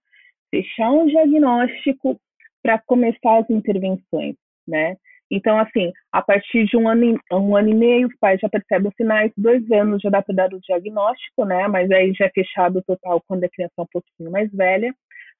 fechar 0.51 0.91
um 0.91 1.07
diagnóstico 1.07 2.21
para 2.61 2.77
começar 2.85 3.39
as 3.39 3.49
intervenções 3.49 4.35
né? 4.67 4.97
Então 5.31 5.57
assim 5.57 5.91
a 6.11 6.21
partir 6.21 6.65
de 6.65 6.77
um 6.77 6.87
ano 6.87 7.19
um 7.31 7.55
ano 7.55 7.69
e 7.69 7.73
meio 7.73 8.07
os 8.07 8.15
pais 8.19 8.39
já 8.39 8.47
percebem 8.47 8.89
os 8.89 8.95
sinais 8.95 9.31
dois 9.35 9.63
anos 9.71 9.99
já 9.99 10.11
dá 10.11 10.21
para 10.21 10.35
dar 10.35 10.53
o 10.53 10.61
diagnóstico 10.61 11.43
né? 11.43 11.67
Mas 11.67 11.89
aí 11.89 12.13
já 12.13 12.25
é 12.25 12.29
fechado 12.29 12.77
o 12.77 12.83
total 12.83 13.19
quando 13.27 13.45
a 13.45 13.49
criança 13.49 13.73
é 13.79 13.81
um 13.81 13.87
pouquinho 13.91 14.29
mais 14.29 14.51
velha. 14.53 14.93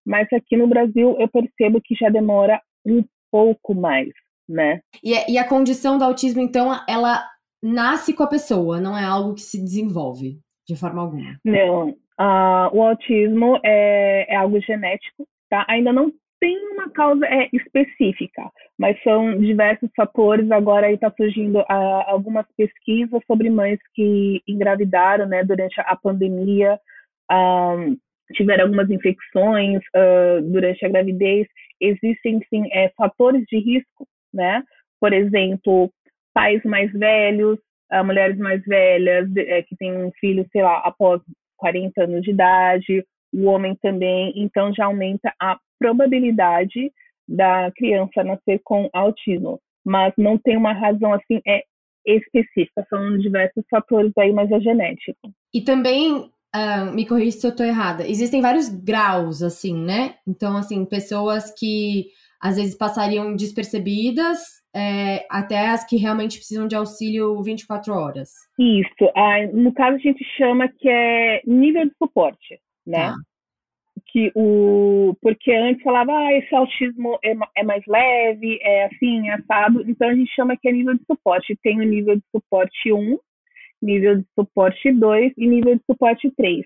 Mas 0.03 0.27
aqui 0.34 0.58
no 0.58 0.65
Brasil 0.65 1.15
eu 1.20 1.27
percebo 1.27 1.80
que 1.80 1.94
já 1.94 2.10
demora 2.10 2.60
um 2.84 3.03
pouco 3.32 3.75
mais 3.75 4.10
né? 4.47 4.79
E, 5.03 5.33
e 5.33 5.38
a 5.38 5.47
condição 5.47 5.97
do 5.97 6.03
autismo, 6.03 6.41
então, 6.41 6.71
ela 6.88 7.23
nasce 7.62 8.13
com 8.13 8.23
a 8.23 8.27
pessoa, 8.27 8.79
não 8.79 8.97
é 8.97 9.03
algo 9.03 9.35
que 9.35 9.41
se 9.41 9.62
desenvolve 9.62 10.39
de 10.67 10.75
forma 10.75 11.01
alguma. 11.01 11.38
Não, 11.43 11.89
uh, 11.89 12.69
o 12.73 12.81
autismo 12.81 13.59
é, 13.63 14.33
é, 14.33 14.35
algo 14.35 14.59
genético, 14.62 15.27
tá? 15.50 15.65
Ainda 15.69 15.91
não 15.91 16.12
tem 16.39 16.57
uma 16.73 16.89
causa 16.89 17.25
é, 17.25 17.47
específica, 17.53 18.50
mas 18.77 19.01
são 19.01 19.38
diversos 19.39 19.89
fatores. 19.95 20.51
Agora 20.51 20.91
está 20.91 21.12
surgindo 21.15 21.59
uh, 21.59 22.03
algumas 22.05 22.45
pesquisas 22.57 23.21
sobre 23.25 23.50
mães 23.50 23.79
que 23.93 24.41
engravidaram, 24.47 25.25
né, 25.25 25.43
durante 25.43 25.79
a 25.79 25.95
pandemia, 25.95 26.77
ah, 27.31 27.75
tiveram 28.33 28.65
algumas 28.65 28.89
infecções 28.89 29.81
uh, 29.95 30.41
durante 30.51 30.85
a 30.85 30.89
gravidez. 30.89 31.47
Existem 31.79 32.41
sim 32.50 32.67
é, 32.73 32.91
fatores 32.97 33.45
de 33.47 33.57
risco 33.59 34.05
né? 34.33 34.63
Por 34.99 35.13
exemplo, 35.13 35.91
pais 36.33 36.61
mais 36.63 36.91
velhos, 36.91 37.59
uh, 37.91 38.03
mulheres 38.03 38.37
mais 38.37 38.63
velhas 38.65 39.29
é, 39.35 39.61
que 39.63 39.75
têm 39.75 39.95
um 39.95 40.11
filho, 40.19 40.45
sei 40.51 40.63
lá, 40.63 40.79
após 40.79 41.21
40 41.57 42.03
anos 42.03 42.21
de 42.21 42.31
idade, 42.31 43.05
o 43.33 43.45
homem 43.45 43.75
também, 43.81 44.33
então 44.35 44.73
já 44.73 44.85
aumenta 44.85 45.33
a 45.41 45.57
probabilidade 45.79 46.91
da 47.27 47.71
criança 47.75 48.23
nascer 48.23 48.59
com 48.63 48.89
autismo, 48.93 49.59
mas 49.83 50.13
não 50.17 50.37
tem 50.37 50.55
uma 50.55 50.73
razão 50.73 51.13
assim 51.13 51.41
é 51.47 51.63
específica, 52.05 52.85
são 52.89 53.17
diversos 53.17 53.63
fatores 53.69 54.11
aí, 54.17 54.31
mas 54.33 54.51
é 54.51 54.59
genético. 54.59 55.31
E 55.53 55.61
também, 55.61 56.13
uh, 56.13 56.93
me 56.93 57.05
corrija 57.05 57.39
se 57.39 57.47
eu 57.47 57.51
estou 57.51 57.65
errada, 57.65 58.05
existem 58.05 58.41
vários 58.41 58.67
graus, 58.69 59.41
assim, 59.41 59.73
né? 59.73 60.15
Então, 60.27 60.57
assim, 60.57 60.83
pessoas 60.85 61.53
que 61.57 62.07
às 62.43 62.57
vezes 62.57 62.75
passariam 62.75 63.33
despercebidas, 63.38 64.62
é, 64.75 65.25
até 65.29 65.69
as 65.69 65.85
que 65.88 65.95
realmente 65.95 66.35
precisam 66.35 66.67
de 66.67 66.75
auxílio 66.75 67.41
24 67.41 67.93
horas. 67.93 68.31
Isso. 68.59 69.09
Ah, 69.15 69.47
no 69.53 69.73
caso, 69.73 69.95
a 69.95 70.00
gente 70.00 70.25
chama 70.38 70.67
que 70.67 70.89
é 70.89 71.41
nível 71.47 71.85
de 71.85 71.93
suporte, 71.97 72.59
né? 72.85 73.05
Ah. 73.05 73.15
Que 74.07 74.29
o, 74.35 75.15
porque 75.21 75.53
antes 75.53 75.81
falava, 75.83 76.12
ah, 76.12 76.33
esse 76.33 76.53
autismo 76.53 77.17
é, 77.23 77.33
é 77.55 77.63
mais 77.63 77.81
leve, 77.88 78.59
é 78.62 78.85
assim, 78.88 79.29
é 79.29 79.35
assado. 79.35 79.81
Então 79.89 80.09
a 80.09 80.13
gente 80.13 80.35
chama 80.35 80.57
que 80.57 80.67
é 80.67 80.73
nível 80.73 80.95
de 80.95 81.05
suporte. 81.05 81.57
Tem 81.63 81.79
o 81.79 81.85
nível 81.85 82.17
de 82.17 82.23
suporte 82.29 82.91
1, 82.91 83.17
nível 83.81 84.17
de 84.17 84.25
suporte 84.38 84.91
2 84.91 85.31
e 85.38 85.47
nível 85.47 85.75
de 85.75 85.81
suporte 85.89 86.29
3. 86.35 86.65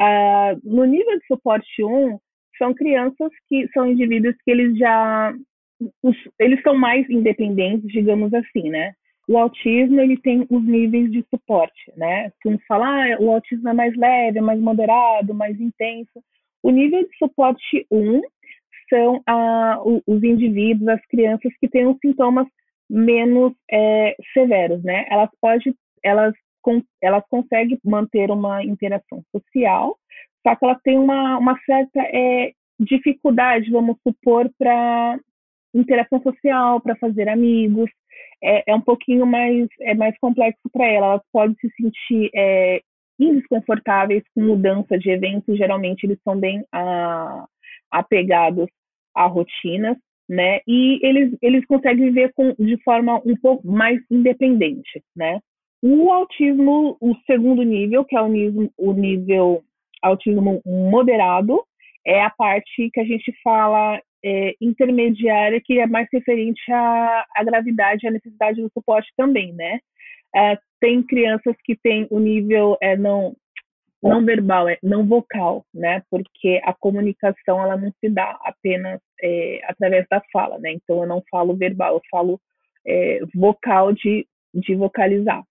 Ah, 0.00 0.56
no 0.64 0.86
nível 0.86 1.18
de 1.18 1.26
suporte 1.26 1.84
1, 1.84 2.18
são 2.60 2.74
crianças 2.74 3.32
que 3.48 3.66
são 3.72 3.86
indivíduos 3.90 4.36
que 4.44 4.50
eles 4.50 4.76
já 4.76 5.32
os, 6.02 6.16
eles 6.38 6.60
são 6.62 6.76
mais 6.76 7.08
independentes, 7.08 7.90
digamos 7.90 8.32
assim, 8.34 8.68
né? 8.68 8.92
O 9.26 9.38
autismo 9.38 10.00
ele 10.00 10.18
tem 10.18 10.46
os 10.50 10.62
níveis 10.62 11.10
de 11.10 11.24
suporte, 11.30 11.92
né? 11.96 12.30
Se 12.42 12.48
uns 12.48 12.60
ah, 12.68 13.16
o 13.18 13.30
autismo 13.30 13.68
é 13.68 13.72
mais 13.72 13.96
leve, 13.96 14.40
mais 14.40 14.60
moderado, 14.60 15.32
mais 15.32 15.58
intenso. 15.58 16.22
O 16.62 16.70
nível 16.70 17.02
de 17.02 17.16
suporte 17.16 17.86
1 17.90 18.20
são 18.90 19.22
ah, 19.26 19.78
os 20.06 20.22
indivíduos, 20.22 20.88
as 20.88 21.06
crianças 21.06 21.52
que 21.60 21.68
têm 21.68 21.86
os 21.86 21.96
sintomas 22.04 22.46
menos 22.90 23.52
é, 23.70 24.16
severos, 24.34 24.82
né? 24.82 25.06
Elas 25.08 25.30
podem, 25.40 25.74
elas, 26.02 26.34
elas 27.00 27.24
conseguem 27.30 27.78
manter 27.84 28.30
uma 28.30 28.64
interação 28.64 29.22
social, 29.30 29.96
só 30.46 30.56
que 30.56 30.64
ela 30.64 30.78
tem 30.82 30.98
uma, 30.98 31.38
uma 31.38 31.58
certa 31.64 32.00
é, 32.00 32.52
dificuldade, 32.78 33.70
vamos 33.70 33.96
supor, 34.02 34.50
para 34.58 35.18
interação 35.74 36.20
social, 36.22 36.80
para 36.80 36.96
fazer 36.96 37.28
amigos. 37.28 37.90
É, 38.42 38.72
é, 38.72 38.74
um 38.74 38.80
pouquinho 38.80 39.26
mais, 39.26 39.68
é 39.80 39.94
mais 39.94 40.16
complexo 40.18 40.68
para 40.72 40.86
ela. 40.86 41.06
Elas 41.06 41.22
podem 41.32 41.56
se 41.60 41.70
sentir 41.76 42.30
é, 42.34 42.80
indesconfortáveis 43.18 44.22
com 44.34 44.42
mudança 44.42 44.98
de 44.98 45.10
eventos. 45.10 45.58
Geralmente, 45.58 46.04
eles 46.04 46.18
são 46.24 46.38
bem 46.38 46.64
a, 46.72 47.44
apegados 47.90 48.66
a 49.14 49.26
rotinas, 49.26 49.96
né? 50.28 50.60
E 50.66 51.00
eles, 51.02 51.36
eles 51.42 51.66
conseguem 51.66 52.06
viver 52.06 52.32
com, 52.34 52.54
de 52.58 52.76
forma 52.82 53.20
um 53.26 53.36
pouco 53.36 53.66
mais 53.66 54.00
independente, 54.10 55.02
né? 55.14 55.40
O 55.82 56.10
autismo, 56.12 56.96
o 57.00 57.14
segundo 57.26 57.62
nível, 57.62 58.04
que 58.04 58.16
é 58.16 58.20
o 58.20 58.28
nível, 58.28 58.70
o 58.76 58.92
nível 58.92 59.64
autismo 60.02 60.62
moderado 60.64 61.62
é 62.06 62.22
a 62.22 62.30
parte 62.30 62.90
que 62.92 63.00
a 63.00 63.04
gente 63.04 63.32
fala 63.42 64.00
é, 64.24 64.54
intermediária, 64.60 65.60
que 65.64 65.78
é 65.78 65.86
mais 65.86 66.08
referente 66.12 66.60
à, 66.70 67.26
à 67.34 67.44
gravidade 67.44 68.04
e 68.04 68.08
à 68.08 68.10
necessidade 68.10 68.60
do 68.60 68.70
suporte 68.72 69.10
também, 69.16 69.52
né? 69.52 69.80
É, 70.34 70.58
tem 70.80 71.02
crianças 71.02 71.54
que 71.64 71.76
têm 71.76 72.06
o 72.10 72.18
nível 72.18 72.76
é, 72.80 72.96
não 72.96 73.34
não 74.02 74.24
verbal, 74.24 74.66
é 74.66 74.78
não 74.82 75.06
vocal, 75.06 75.62
né? 75.74 76.02
Porque 76.10 76.58
a 76.64 76.72
comunicação 76.72 77.62
ela 77.62 77.76
não 77.76 77.92
se 78.00 78.08
dá 78.08 78.38
apenas 78.44 78.98
é, 79.22 79.60
através 79.64 80.06
da 80.10 80.22
fala, 80.32 80.58
né? 80.58 80.72
Então 80.72 81.02
eu 81.02 81.06
não 81.06 81.22
falo 81.30 81.54
verbal, 81.54 81.96
eu 81.96 82.02
falo 82.10 82.40
é, 82.86 83.20
vocal 83.34 83.92
de, 83.92 84.26
de 84.54 84.74
vocalizar 84.74 85.44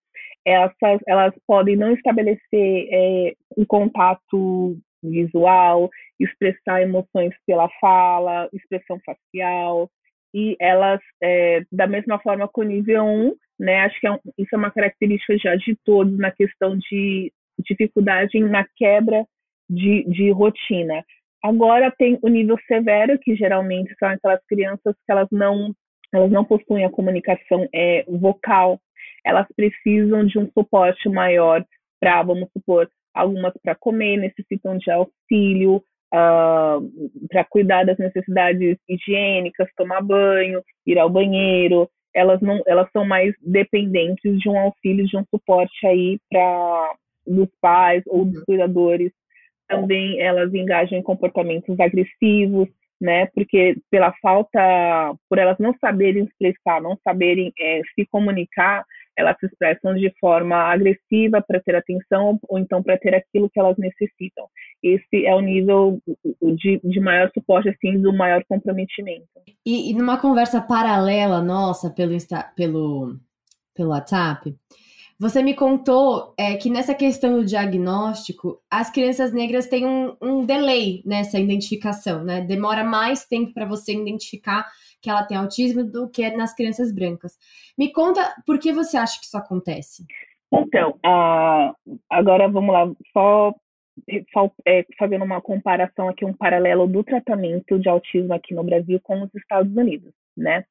elas, 0.45 0.73
elas 1.07 1.33
podem 1.45 1.75
não 1.75 1.93
estabelecer 1.93 2.87
é, 2.91 3.33
um 3.57 3.65
contato 3.65 4.77
visual, 5.01 5.89
expressar 6.19 6.81
emoções 6.81 7.33
pela 7.45 7.69
fala, 7.79 8.49
expressão 8.53 8.99
facial, 9.05 9.89
e 10.33 10.55
elas, 10.59 10.99
é, 11.21 11.61
da 11.71 11.87
mesma 11.87 12.19
forma 12.19 12.47
com 12.47 12.61
o 12.61 12.65
nível 12.65 13.03
1, 13.03 13.35
né, 13.59 13.81
acho 13.81 13.99
que 13.99 14.07
é 14.07 14.11
um, 14.11 14.19
isso 14.37 14.53
é 14.53 14.57
uma 14.57 14.71
característica 14.71 15.37
já 15.37 15.55
de 15.55 15.75
todos 15.83 16.17
na 16.17 16.31
questão 16.31 16.77
de 16.77 17.31
dificuldade 17.59 18.39
na 18.39 18.65
quebra 18.75 19.25
de, 19.69 20.03
de 20.05 20.31
rotina. 20.31 21.03
Agora 21.43 21.93
tem 21.97 22.17
o 22.21 22.27
nível 22.27 22.57
severo, 22.67 23.17
que 23.19 23.35
geralmente 23.35 23.93
são 23.97 24.09
aquelas 24.09 24.43
crianças 24.45 24.95
que 25.05 25.11
elas 25.11 25.27
não, 25.31 25.73
elas 26.13 26.31
não 26.31 26.43
possuem 26.43 26.85
a 26.85 26.91
comunicação 26.91 27.67
é, 27.73 28.03
vocal 28.07 28.79
elas 29.25 29.47
precisam 29.55 30.25
de 30.25 30.39
um 30.39 30.49
suporte 30.51 31.07
maior 31.09 31.63
para, 31.99 32.23
vamos 32.23 32.49
supor, 32.51 32.89
algumas 33.13 33.53
para 33.61 33.75
comer, 33.75 34.17
necessitam 34.17 34.77
de 34.77 34.89
auxílio, 34.89 35.83
uh, 36.13 37.27
para 37.29 37.43
cuidar 37.45 37.85
das 37.85 37.97
necessidades 37.97 38.77
higiênicas, 38.87 39.69
tomar 39.75 40.01
banho, 40.01 40.63
ir 40.85 40.97
ao 40.97 41.09
banheiro. 41.09 41.89
Elas 42.13 42.41
não, 42.41 42.61
elas 42.65 42.89
são 42.91 43.05
mais 43.05 43.33
dependentes 43.41 44.39
de 44.39 44.49
um 44.49 44.57
auxílio, 44.57 45.05
de 45.05 45.17
um 45.17 45.25
suporte 45.29 45.85
aí 45.85 46.19
para 46.29 46.93
dos 47.27 47.49
pais 47.61 48.03
ou 48.07 48.25
dos 48.25 48.43
cuidadores. 48.43 49.11
Também 49.67 50.19
elas 50.19 50.51
engajam 50.53 50.97
em 50.97 51.03
comportamentos 51.03 51.79
agressivos, 51.79 52.67
né? 52.99 53.27
Porque 53.27 53.77
pela 53.91 54.11
falta, 54.19 54.59
por 55.29 55.37
elas 55.37 55.57
não 55.59 55.75
saberem 55.79 56.23
expressar, 56.23 56.81
não 56.81 56.97
saberem 57.03 57.53
é, 57.59 57.81
se 57.93 58.05
comunicar, 58.07 58.83
elas 59.19 59.35
se 59.37 59.47
expressam 59.47 59.93
de 59.95 60.11
forma 60.19 60.55
agressiva 60.55 61.43
para 61.45 61.59
ter 61.59 61.75
atenção 61.75 62.39
ou 62.47 62.57
então 62.57 62.81
para 62.81 62.97
ter 62.97 63.13
aquilo 63.13 63.49
que 63.49 63.59
elas 63.59 63.77
necessitam. 63.77 64.47
Esse 64.81 65.25
é 65.25 65.35
o 65.35 65.41
nível 65.41 66.01
de, 66.41 66.79
de 66.81 66.99
maior 67.01 67.29
suporte, 67.33 67.67
assim, 67.67 67.99
do 67.99 68.13
maior 68.13 68.41
comprometimento. 68.47 69.27
E, 69.65 69.91
e 69.91 69.93
numa 69.93 70.17
conversa 70.17 70.61
paralela 70.61 71.41
nossa 71.41 71.89
pelo, 71.89 72.13
Insta, 72.13 72.49
pelo, 72.55 73.17
pelo 73.75 73.89
WhatsApp, 73.89 74.55
você 75.19 75.43
me 75.43 75.53
contou 75.53 76.33
é, 76.37 76.55
que 76.55 76.69
nessa 76.69 76.95
questão 76.95 77.33
do 77.33 77.45
diagnóstico, 77.45 78.61
as 78.71 78.89
crianças 78.89 79.33
negras 79.33 79.67
têm 79.67 79.85
um, 79.85 80.15
um 80.21 80.45
delay 80.45 81.03
nessa 81.05 81.37
identificação, 81.37 82.23
né? 82.23 82.39
Demora 82.39 82.85
mais 82.85 83.25
tempo 83.25 83.53
para 83.53 83.65
você 83.65 83.93
identificar 83.93 84.65
que 85.01 85.09
ela 85.09 85.23
tem 85.23 85.37
autismo 85.37 85.83
do 85.83 86.09
que 86.09 86.29
nas 86.31 86.53
crianças 86.53 86.91
brancas. 86.91 87.37
Me 87.77 87.91
conta 87.91 88.35
por 88.45 88.59
que 88.59 88.71
você 88.73 88.97
acha 88.97 89.19
que 89.19 89.25
isso 89.25 89.37
acontece? 89.37 90.05
Então, 90.51 90.99
agora 92.09 92.47
vamos 92.47 92.73
lá, 92.73 92.91
só 93.13 93.53
é, 94.65 94.85
fazendo 94.97 95.23
uma 95.23 95.41
comparação 95.41 96.09
aqui, 96.09 96.25
um 96.25 96.33
paralelo 96.33 96.87
do 96.87 97.03
tratamento 97.03 97.77
de 97.77 97.89
autismo 97.89 98.33
aqui 98.33 98.53
no 98.53 98.63
Brasil 98.63 98.99
com 99.03 99.21
os 99.21 99.33
Estados 99.35 99.75
Unidos, 99.75 100.11
né? 100.35 100.63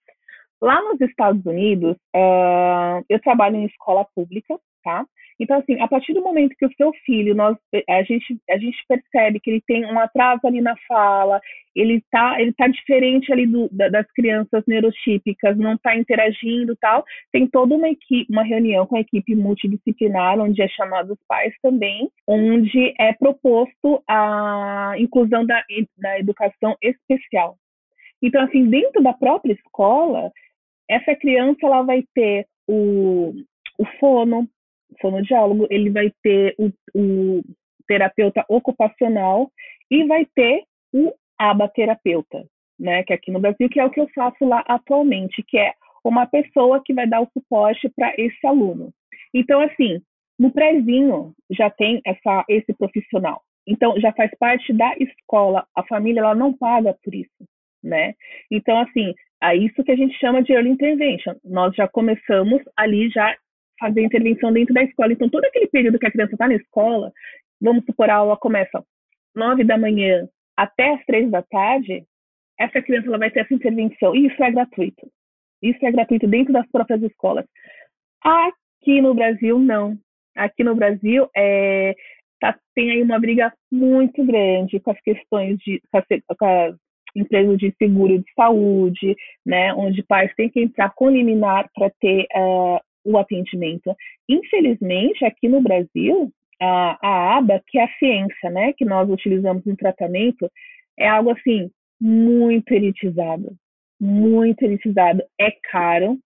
Lá 0.61 0.83
nos 0.83 1.01
Estados 1.01 1.45
Unidos, 1.47 1.97
uh, 2.17 3.05
eu 3.09 3.21
trabalho 3.21 3.57
em 3.57 3.67
escola 3.67 4.05
pública, 4.15 4.59
tá? 4.88 5.04
Então, 5.38 5.59
assim, 5.59 5.78
a 5.80 5.87
partir 5.87 6.14
do 6.14 6.23
momento 6.23 6.57
que 6.59 6.66
o 6.66 6.73
seu 6.76 6.90
filho, 7.04 7.35
nós, 7.35 7.57
a, 7.88 8.02
gente, 8.02 8.40
a 8.50 8.57
gente 8.57 8.76
percebe 8.88 9.38
que 9.38 9.50
ele 9.50 9.62
tem 9.66 9.85
um 9.85 9.99
atraso 9.99 10.40
ali 10.45 10.61
na 10.62 10.75
fala, 10.88 11.40
ele 11.76 12.02
tá, 12.11 12.40
ele 12.40 12.52
tá 12.54 12.66
diferente 12.66 13.30
ali 13.30 13.47
do, 13.47 13.68
das 13.71 14.11
crianças 14.12 14.64
neurotípicas, 14.66 15.57
não 15.59 15.75
está 15.75 15.95
interagindo 15.95 16.75
tal, 16.80 17.04
tem 17.30 17.47
toda 17.47 17.75
uma 17.75 17.88
equipe, 17.88 18.26
uma 18.33 18.42
reunião 18.42 18.87
com 18.87 18.97
a 18.97 19.00
equipe 19.00 19.37
multidisciplinar, 19.37 20.40
onde 20.40 20.61
é 20.61 20.68
chamado 20.68 21.12
os 21.12 21.21
pais 21.28 21.54
também, 21.62 22.11
onde 22.26 22.95
é 22.99 23.12
proposto 23.12 24.02
a 24.09 24.95
inclusão 24.99 25.45
da, 25.47 25.62
da 25.99 26.18
educação 26.18 26.75
especial. 26.83 27.57
Então, 28.21 28.42
assim, 28.42 28.68
dentro 28.68 29.02
da 29.02 29.12
própria 29.12 29.52
escola, 29.52 30.33
essa 30.90 31.14
criança 31.14 31.59
ela 31.62 31.83
vai 31.83 32.02
ter 32.12 32.47
o, 32.66 33.35
o 33.78 33.85
fono, 34.00 34.49
fonoaudiólogo, 35.00 35.66
ele 35.71 35.90
vai 35.90 36.12
ter 36.23 36.54
o, 36.59 36.71
o 36.95 37.42
terapeuta 37.87 38.45
ocupacional 38.49 39.50
e 39.90 40.04
vai 40.04 40.26
ter 40.35 40.64
o 40.92 41.12
abaterapeuta, 41.38 42.45
né? 42.78 43.02
Que 43.04 43.12
é 43.12 43.16
aqui 43.16 43.30
no 43.30 43.40
Brasil, 43.40 43.68
que 43.68 43.80
é 43.80 43.85
o 43.85 43.90
que 43.90 44.00
eu 44.00 44.09
faço 44.14 44.45
lá 44.45 44.64
atualmente, 44.66 45.42
que 45.47 45.59
é 45.59 45.73
uma 46.04 46.26
pessoa 46.26 46.83
que 46.85 46.95
vai 46.95 47.07
dar 47.07 47.21
o 47.21 47.30
suporte 47.33 47.88
para 47.95 48.12
esse 48.18 48.47
aluno. 48.47 48.92
Então, 49.35 49.61
assim, 49.61 50.00
no 50.38 50.50
prézinho 50.52 51.33
já 51.50 51.71
tem 51.71 52.00
essa, 52.04 52.45
esse 52.49 52.73
profissional. 52.75 53.42
Então, 53.66 53.99
já 54.00 54.12
faz 54.12 54.30
parte 54.38 54.73
da 54.73 54.95
escola. 54.99 55.66
A 55.75 55.85
família 55.85 56.21
ela 56.21 56.35
não 56.35 56.57
paga 56.57 56.97
por 57.04 57.14
isso, 57.14 57.45
né? 57.83 58.14
Então, 58.50 58.78
assim, 58.78 59.14
é 59.42 59.54
isso 59.54 59.85
que 59.85 59.92
a 59.92 59.97
gente 59.97 60.18
chama 60.18 60.42
de 60.42 60.52
early 60.52 60.71
intervention. 60.71 61.35
Nós 61.45 61.75
já 61.75 61.87
começamos 61.87 62.62
ali 62.76 63.11
já 63.11 63.37
fazer 63.79 64.03
intervenção 64.03 64.53
dentro 64.53 64.75
da 64.75 64.83
escola. 64.83 65.13
Então, 65.13 65.29
todo 65.29 65.45
aquele 65.45 65.69
período 65.69 65.99
que 65.99 66.07
a 66.07 66.11
criança 66.11 66.33
está 66.33 66.49
na 66.49 66.55
escola, 66.55 67.13
vamos 67.61 67.85
supor, 67.85 68.11
a 68.11 68.17
aula 68.17 68.37
começa 68.37 68.83
nove 69.35 69.65
da 69.65 69.79
manhã 69.79 70.29
até 70.57 70.95
as 70.95 71.05
três 71.05 71.31
da 71.31 71.43
tarde, 71.43 72.05
essa 72.59 72.83
criança 72.83 73.07
ela 73.07 73.19
vai 73.19 73.31
ter 73.31 73.41
essa 73.41 73.55
intervenção. 73.55 74.15
E 74.15 74.27
isso 74.27 74.43
é 74.43 74.51
gratuito. 74.51 75.09
Isso 75.63 75.79
é 75.85 75.93
gratuito 75.93 76.27
dentro 76.27 76.53
das 76.53 76.69
próprias 76.71 77.03
escolas. 77.03 77.45
Aqui 78.23 79.01
no 79.01 79.15
Brasil, 79.15 79.59
não. 79.59 79.97
Aqui 80.37 80.65
no 80.65 80.75
Brasil, 80.75 81.29
é, 81.37 81.95
tá, 82.41 82.59
tem 82.75 82.91
aí 82.91 83.03
uma 83.03 83.19
briga 83.19 83.53
muito 83.71 84.25
grande 84.25 84.81
com 84.81 84.91
as 84.91 85.01
questões 85.01 85.59
de 85.59 85.81
com 85.91 85.99
as, 85.99 86.05
com 86.37 87.57
de 87.57 87.75
seguro 87.79 88.19
de 88.19 88.33
saúde, 88.35 89.17
né, 89.45 89.73
onde 89.75 90.03
pais 90.03 90.33
têm 90.37 90.49
que 90.49 90.61
entrar 90.61 90.93
com 90.95 91.11
liminar 91.11 91.69
para 91.75 91.91
ter 92.01 92.27
uh, 92.37 92.81
o 93.09 93.19
atendimento. 93.19 93.95
Infelizmente, 94.29 95.25
aqui 95.25 95.49
no 95.49 95.61
Brasil, 95.61 96.31
a, 96.61 96.99
a 97.00 97.37
aba, 97.38 97.62
que 97.67 97.79
é 97.79 97.85
a 97.85 97.99
ciência, 97.99 98.50
né, 98.50 98.73
que 98.75 98.85
nós 98.85 99.09
utilizamos 99.09 99.65
no 99.65 99.77
tratamento, 99.77 100.50
é 100.99 101.09
algo 101.09 101.31
assim 101.31 101.71
muito 102.00 102.73
elitizado, 102.73 103.57
muito 104.00 104.62
elitizado. 104.62 105.23
É 105.41 105.50
caro. 105.71 106.19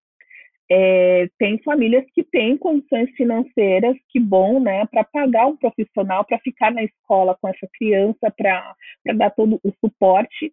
É, 0.70 1.28
tem 1.38 1.58
famílias 1.62 2.04
que 2.14 2.24
têm 2.24 2.56
condições 2.56 3.10
financeiras, 3.10 3.94
que 4.08 4.18
bom, 4.18 4.58
né, 4.58 4.86
para 4.86 5.04
pagar 5.04 5.46
um 5.46 5.56
profissional 5.56 6.24
para 6.24 6.38
ficar 6.38 6.72
na 6.72 6.82
escola 6.82 7.36
com 7.40 7.48
essa 7.48 7.68
criança, 7.74 8.32
para 8.34 8.74
dar 9.14 9.30
todo 9.30 9.60
o 9.62 9.72
suporte 9.80 10.52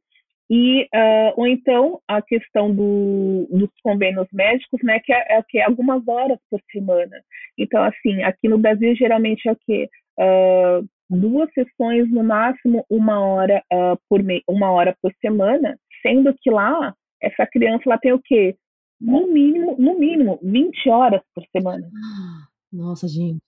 e 0.50 0.84
uh, 0.86 1.34
ou 1.38 1.46
então 1.46 2.02
a 2.08 2.22
questão 2.22 2.74
do, 2.74 3.48
dos 3.52 3.70
convênios 3.84 4.28
médicos, 4.34 4.80
né, 4.84 5.00
que 5.00 5.14
é, 5.14 5.38
é 5.38 5.44
que 5.44 5.62
algumas 5.62 6.06
horas 6.08 6.40
por 6.50 6.60
semana. 6.72 7.22
Então, 7.58 7.84
assim, 7.84 8.24
aqui 8.24 8.50
no 8.50 8.58
Brasil 8.58 8.96
geralmente 8.96 9.48
é 9.48 9.52
o 9.52 9.58
quê? 9.66 9.88
Uh, 10.20 10.88
duas 11.10 11.52
sessões 11.54 12.10
no 12.12 12.24
máximo 12.24 12.84
uma 12.90 13.20
hora 13.20 13.64
uh, 13.72 14.00
por 14.10 14.24
me 14.24 14.42
uma 14.48 14.72
hora 14.72 14.96
por 15.02 15.14
semana, 15.22 15.78
sendo 16.02 16.36
que 16.42 16.50
lá 16.50 16.96
essa 17.22 17.46
criança 17.46 17.84
ela 17.86 18.00
tem 18.00 18.14
o 18.14 18.22
quê? 18.24 18.56
No 19.00 19.28
mínimo, 19.28 19.76
no 19.78 20.00
mínimo 20.00 20.40
20 20.42 20.90
horas 20.90 21.22
por 21.34 21.44
semana. 21.56 21.88
Nossa, 22.74 23.08
gente. 23.08 23.40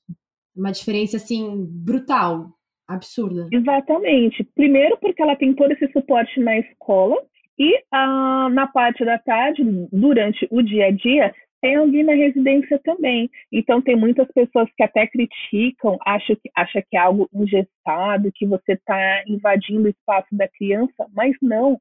Uma 0.56 0.72
diferença 0.72 1.18
assim 1.18 1.66
brutal 1.68 2.52
absurda. 2.93 3.47
Exatamente. 3.51 4.43
Primeiro 4.56 4.97
porque 4.97 5.21
ela 5.21 5.36
tem 5.36 5.54
todo 5.54 5.71
esse 5.71 5.91
suporte 5.91 6.39
na 6.39 6.58
escola 6.60 7.17
e 7.60 7.80
ah, 7.91 8.49
na 8.51 8.67
parte 8.67 9.06
da 9.06 9.17
tarde, 9.19 9.63
durante 9.91 10.47
o 10.49 10.62
dia 10.62 10.88
a 10.88 10.91
dia, 10.91 11.34
tem 11.62 11.75
alguém 11.75 12.04
na 12.04 12.13
residência 12.13 12.80
também. 12.84 13.30
Então 13.51 13.82
tem 13.82 13.95
muitas 13.95 14.27
pessoas 14.32 14.67
que 14.75 14.84
até 14.84 15.06
criticam, 15.06 15.97
acham 16.06 16.36
que, 16.36 16.49
acham 16.56 16.82
que 16.89 16.97
é 16.97 16.99
algo 16.99 17.30
ingestado, 17.34 18.32
que 18.34 18.47
você 18.47 18.73
está 18.73 19.23
invadindo 19.27 19.84
o 19.84 19.89
espaço 19.89 20.27
da 20.32 20.47
criança, 20.47 21.08
mas 21.13 21.36
não. 21.41 21.80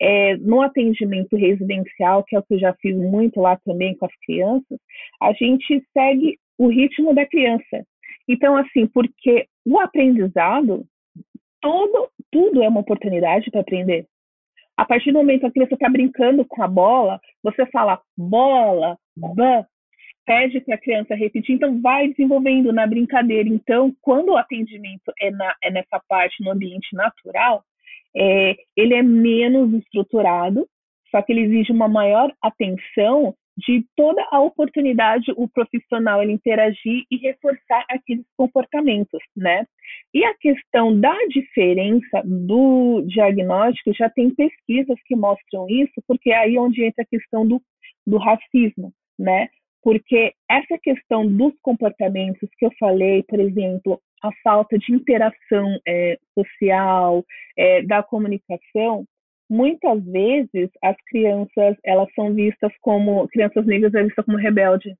É, 0.00 0.36
no 0.36 0.60
atendimento 0.60 1.34
residencial, 1.36 2.24
que 2.24 2.36
é 2.36 2.38
o 2.38 2.42
que 2.42 2.54
eu 2.54 2.58
já 2.58 2.74
fiz 2.74 2.94
muito 2.94 3.40
lá 3.40 3.56
também 3.64 3.96
com 3.96 4.04
as 4.04 4.12
crianças, 4.26 4.78
a 5.20 5.32
gente 5.32 5.82
segue 5.96 6.38
o 6.58 6.68
ritmo 6.68 7.14
da 7.14 7.24
criança. 7.24 7.86
Então, 8.28 8.56
assim, 8.56 8.86
porque 8.86 9.46
o 9.64 9.78
aprendizado, 9.78 10.84
todo, 11.60 12.08
tudo 12.30 12.62
é 12.62 12.68
uma 12.68 12.80
oportunidade 12.80 13.50
para 13.50 13.60
aprender. 13.60 14.06
A 14.76 14.84
partir 14.84 15.12
do 15.12 15.18
momento 15.18 15.42
que 15.42 15.50
criança 15.50 15.74
está 15.74 15.88
brincando 15.88 16.44
com 16.44 16.62
a 16.62 16.68
bola, 16.68 17.20
você 17.42 17.66
fala 17.66 18.00
bola, 18.16 18.98
pede 20.24 20.60
para 20.60 20.76
a 20.76 20.78
criança 20.78 21.14
repetir, 21.14 21.54
então 21.54 21.80
vai 21.80 22.08
desenvolvendo 22.08 22.72
na 22.72 22.86
brincadeira. 22.86 23.48
Então, 23.48 23.94
quando 24.00 24.30
o 24.30 24.36
atendimento 24.36 25.12
é, 25.20 25.30
na, 25.30 25.54
é 25.62 25.70
nessa 25.70 26.00
parte, 26.08 26.42
no 26.42 26.50
ambiente 26.50 26.94
natural, 26.94 27.62
é, 28.16 28.56
ele 28.76 28.94
é 28.94 29.02
menos 29.02 29.72
estruturado, 29.74 30.66
só 31.10 31.20
que 31.22 31.32
ele 31.32 31.42
exige 31.42 31.72
uma 31.72 31.88
maior 31.88 32.32
atenção 32.42 33.34
de 33.56 33.84
toda 33.96 34.26
a 34.30 34.40
oportunidade 34.40 35.32
o 35.36 35.48
profissional 35.48 36.22
ele 36.22 36.32
interagir 36.32 37.04
e 37.10 37.16
reforçar 37.16 37.84
aqueles 37.88 38.24
comportamentos, 38.36 39.20
né? 39.36 39.66
E 40.14 40.24
a 40.24 40.34
questão 40.34 40.98
da 40.98 41.14
diferença 41.28 42.22
do 42.24 43.02
diagnóstico 43.06 43.92
já 43.94 44.08
tem 44.08 44.34
pesquisas 44.34 44.96
que 45.06 45.14
mostram 45.14 45.66
isso, 45.68 46.02
porque 46.06 46.30
é 46.30 46.38
aí 46.38 46.58
onde 46.58 46.84
entra 46.84 47.02
a 47.02 47.06
questão 47.06 47.46
do, 47.46 47.60
do 48.06 48.16
racismo, 48.16 48.92
né? 49.18 49.48
Porque 49.82 50.32
essa 50.48 50.78
questão 50.82 51.26
dos 51.26 51.52
comportamentos 51.60 52.48
que 52.56 52.64
eu 52.64 52.70
falei, 52.78 53.22
por 53.24 53.40
exemplo, 53.40 54.00
a 54.22 54.30
falta 54.44 54.78
de 54.78 54.94
interação 54.94 55.78
é, 55.86 56.16
social, 56.38 57.24
é, 57.58 57.82
da 57.82 58.02
comunicação, 58.02 59.04
muitas 59.52 60.02
vezes 60.04 60.70
as 60.82 60.96
crianças 61.08 61.76
elas 61.84 62.08
são 62.14 62.32
vistas 62.32 62.72
como 62.80 63.28
crianças 63.28 63.66
negras 63.66 63.94
é 63.94 64.02
vista 64.02 64.22
como 64.22 64.38
rebelde, 64.38 64.96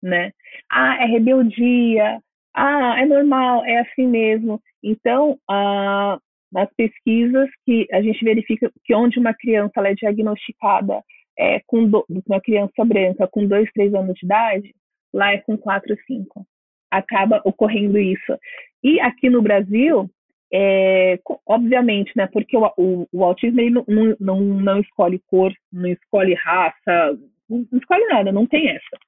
né? 0.00 0.32
Ah, 0.70 1.02
é 1.02 1.06
rebeldia. 1.06 2.20
Ah, 2.54 3.00
é 3.00 3.04
normal, 3.04 3.64
é 3.64 3.80
assim 3.80 4.06
mesmo. 4.06 4.62
Então, 4.82 5.36
ah, 5.50 6.18
nas 6.52 6.68
pesquisas 6.76 7.50
que 7.64 7.86
a 7.92 8.00
gente 8.00 8.24
verifica 8.24 8.70
que 8.84 8.94
onde 8.94 9.18
uma 9.18 9.34
criança 9.34 9.72
ela 9.76 9.88
é 9.88 9.94
diagnosticada 9.94 11.02
é, 11.36 11.60
com 11.66 11.88
do, 11.88 12.04
uma 12.08 12.40
criança 12.40 12.84
branca 12.84 13.26
com 13.26 13.46
dois, 13.46 13.68
três 13.72 13.92
anos 13.92 14.14
de 14.14 14.24
idade, 14.24 14.72
lá 15.12 15.32
é 15.32 15.38
com 15.38 15.58
quatro, 15.58 15.96
cinco. 16.06 16.46
Acaba 16.90 17.42
ocorrendo 17.44 17.98
isso. 17.98 18.38
E 18.84 19.00
aqui 19.00 19.28
no 19.28 19.42
Brasil, 19.42 20.08
é, 20.52 21.18
obviamente, 21.46 22.12
né, 22.16 22.26
porque 22.26 22.56
o, 22.56 22.72
o, 22.76 23.08
o 23.12 23.24
autismo 23.24 23.60
ele 23.60 23.70
não, 23.70 23.84
não, 24.20 24.40
não 24.40 24.80
escolhe 24.80 25.20
cor, 25.26 25.52
não 25.72 25.88
escolhe 25.88 26.34
raça, 26.34 27.18
não, 27.48 27.66
escolhe 27.72 28.06
nada, 28.06 28.32
não 28.32 28.46
tem 28.46 28.68
essa. 28.68 28.98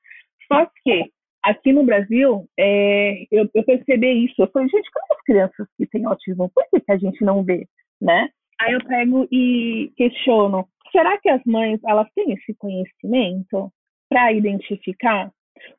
Só 0.51 0.66
que 0.83 1.11
aqui 1.42 1.72
no 1.72 1.85
Brasil, 1.85 2.46
é, 2.59 3.24
eu, 3.31 3.48
eu, 3.55 3.64
percebi 3.64 4.24
isso. 4.24 4.35
Eu 4.38 4.48
falei, 4.48 4.68
gente, 4.68 4.90
como 4.90 5.07
as 5.12 5.24
crianças 5.24 5.68
que 5.77 5.87
têm 5.87 6.05
autismo, 6.05 6.51
por 6.55 6.64
que, 6.70 6.81
que 6.81 6.92
a 6.92 6.98
gente 6.98 7.24
não 7.24 7.42
vê, 7.42 7.66
né? 8.01 8.29
Aí 8.61 8.72
eu 8.72 8.85
pego 8.85 9.29
e 9.31 9.92
questiono, 9.96 10.66
será 10.90 11.16
que 11.18 11.29
as 11.29 11.42
mães, 11.44 11.81
elas 11.87 12.09
têm 12.14 12.33
esse 12.33 12.55
conhecimento 12.55 13.72
para 14.09 14.33
identificar? 14.33 15.31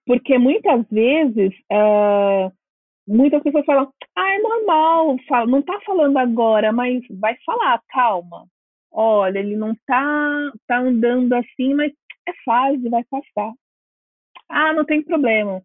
Porque 0.05 0.37
muitas 0.37 0.85
vezes 0.89 1.53
uh, 1.71 2.51
muitas 3.09 3.41
pessoas 3.43 3.65
falam, 3.65 3.91
ah, 4.15 4.29
é 4.31 4.39
normal, 4.39 5.17
não 5.47 5.61
tá 5.61 5.79
falando 5.85 6.17
agora, 6.17 6.71
mas 6.71 7.03
vai 7.19 7.35
falar, 7.45 7.81
calma. 7.89 8.45
Olha, 8.91 9.39
ele 9.39 9.55
não 9.55 9.75
tá, 9.85 10.51
tá 10.67 10.79
andando 10.79 11.33
assim, 11.33 11.73
mas 11.75 11.91
é 12.27 12.33
fase, 12.45 12.89
vai 12.89 13.03
passar. 13.05 13.53
Ah, 14.49 14.73
não 14.73 14.85
tem 14.85 15.03
problema. 15.03 15.61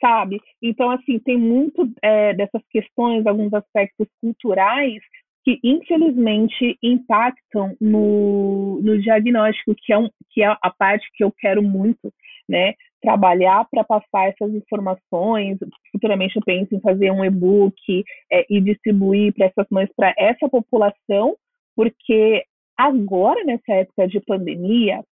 sabe? 0.00 0.40
Então, 0.62 0.90
assim, 0.90 1.18
tem 1.20 1.38
muito 1.38 1.90
é, 2.02 2.34
dessas 2.34 2.62
questões, 2.70 3.26
alguns 3.26 3.52
aspectos 3.54 4.08
culturais 4.20 5.02
que 5.44 5.60
infelizmente 5.62 6.76
impactam 6.82 7.76
no, 7.80 8.80
no 8.82 9.00
diagnóstico, 9.00 9.74
que 9.76 9.92
é, 9.92 9.98
um, 9.98 10.08
que 10.30 10.42
é 10.42 10.46
a 10.60 10.70
parte 10.76 11.08
que 11.14 11.22
eu 11.22 11.32
quero 11.32 11.62
muito, 11.62 12.12
né? 12.48 12.74
Trabalhar 13.02 13.66
para 13.70 13.84
passar 13.84 14.28
essas 14.28 14.52
informações. 14.54 15.58
Futuramente 15.92 16.36
eu 16.36 16.42
penso 16.44 16.74
em 16.74 16.80
fazer 16.80 17.10
um 17.10 17.24
e-book 17.24 18.04
é, 18.32 18.46
e 18.48 18.60
distribuir 18.60 19.32
para 19.34 19.46
essas 19.46 19.66
mães, 19.70 19.90
para 19.96 20.14
essa 20.16 20.48
população, 20.48 21.36
porque 21.74 22.44
agora, 22.76 23.44
nessa 23.44 23.72
época 23.72 24.08
de 24.08 24.20
pandemia, 24.20 25.02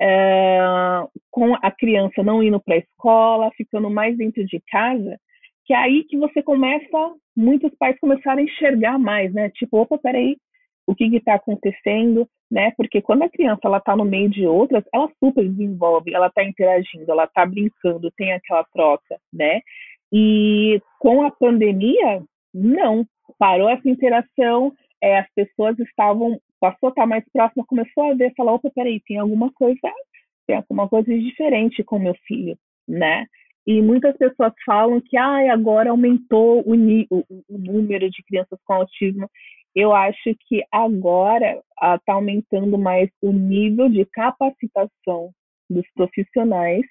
é, 0.00 0.58
com 1.30 1.54
a 1.54 1.70
criança 1.70 2.22
não 2.22 2.42
indo 2.42 2.60
para 2.60 2.74
a 2.74 2.78
escola, 2.78 3.50
ficando 3.56 3.90
mais 3.90 4.16
dentro 4.16 4.44
de 4.44 4.60
casa, 4.68 5.18
que 5.64 5.72
é 5.72 5.76
aí 5.76 6.04
que 6.04 6.16
você 6.18 6.42
começa, 6.42 7.14
muitos 7.36 7.72
pais 7.78 7.98
começaram 7.98 8.40
a 8.40 8.44
enxergar 8.44 8.98
mais, 8.98 9.32
né? 9.32 9.50
Tipo, 9.50 9.78
opa, 9.78 9.98
peraí, 9.98 10.36
o 10.86 10.94
que 10.94 11.04
está 11.16 11.34
acontecendo, 11.34 12.28
né? 12.50 12.72
Porque 12.76 13.00
quando 13.00 13.22
a 13.22 13.28
criança 13.28 13.60
ela 13.64 13.78
está 13.78 13.96
no 13.96 14.04
meio 14.04 14.28
de 14.28 14.46
outras, 14.46 14.84
ela 14.92 15.10
super 15.22 15.48
desenvolve, 15.48 16.14
ela 16.14 16.26
está 16.26 16.44
interagindo, 16.44 17.10
ela 17.10 17.24
está 17.24 17.46
brincando, 17.46 18.12
tem 18.16 18.32
aquela 18.32 18.64
troca, 18.72 19.18
né? 19.32 19.60
E 20.12 20.80
com 21.00 21.22
a 21.22 21.30
pandemia, 21.30 22.22
não, 22.52 23.06
parou 23.38 23.68
essa 23.68 23.88
interação, 23.88 24.72
é, 25.02 25.18
as 25.18 25.26
pessoas 25.34 25.78
estavam, 25.78 26.38
passou 26.60 26.88
a 26.88 26.90
estar 26.90 27.06
mais 27.06 27.24
próxima, 27.32 27.64
começou 27.66 28.12
a 28.12 28.14
ver, 28.14 28.32
falar, 28.36 28.52
opa, 28.52 28.70
peraí, 28.74 29.00
tem 29.06 29.18
alguma 29.18 29.52
coisa, 29.52 29.80
tem 30.46 30.56
alguma 30.56 30.88
coisa 30.88 31.12
diferente 31.18 31.82
com 31.82 31.98
meu 31.98 32.14
filho, 32.26 32.56
né? 32.86 33.26
E 33.66 33.80
muitas 33.80 34.16
pessoas 34.16 34.52
falam 34.64 35.00
que 35.00 35.16
ah, 35.16 35.52
agora 35.52 35.90
aumentou 35.90 36.62
o, 36.66 36.74
o, 36.74 37.24
o 37.48 37.58
número 37.58 38.10
de 38.10 38.22
crianças 38.24 38.58
com 38.64 38.74
autismo. 38.74 39.28
Eu 39.74 39.94
acho 39.94 40.34
que 40.48 40.62
agora 40.70 41.52
está 41.52 42.12
ah, 42.12 42.14
aumentando 42.14 42.78
mais 42.78 43.10
o 43.20 43.32
nível 43.32 43.88
de 43.88 44.04
capacitação 44.06 45.30
dos 45.68 45.84
profissionais 45.94 46.82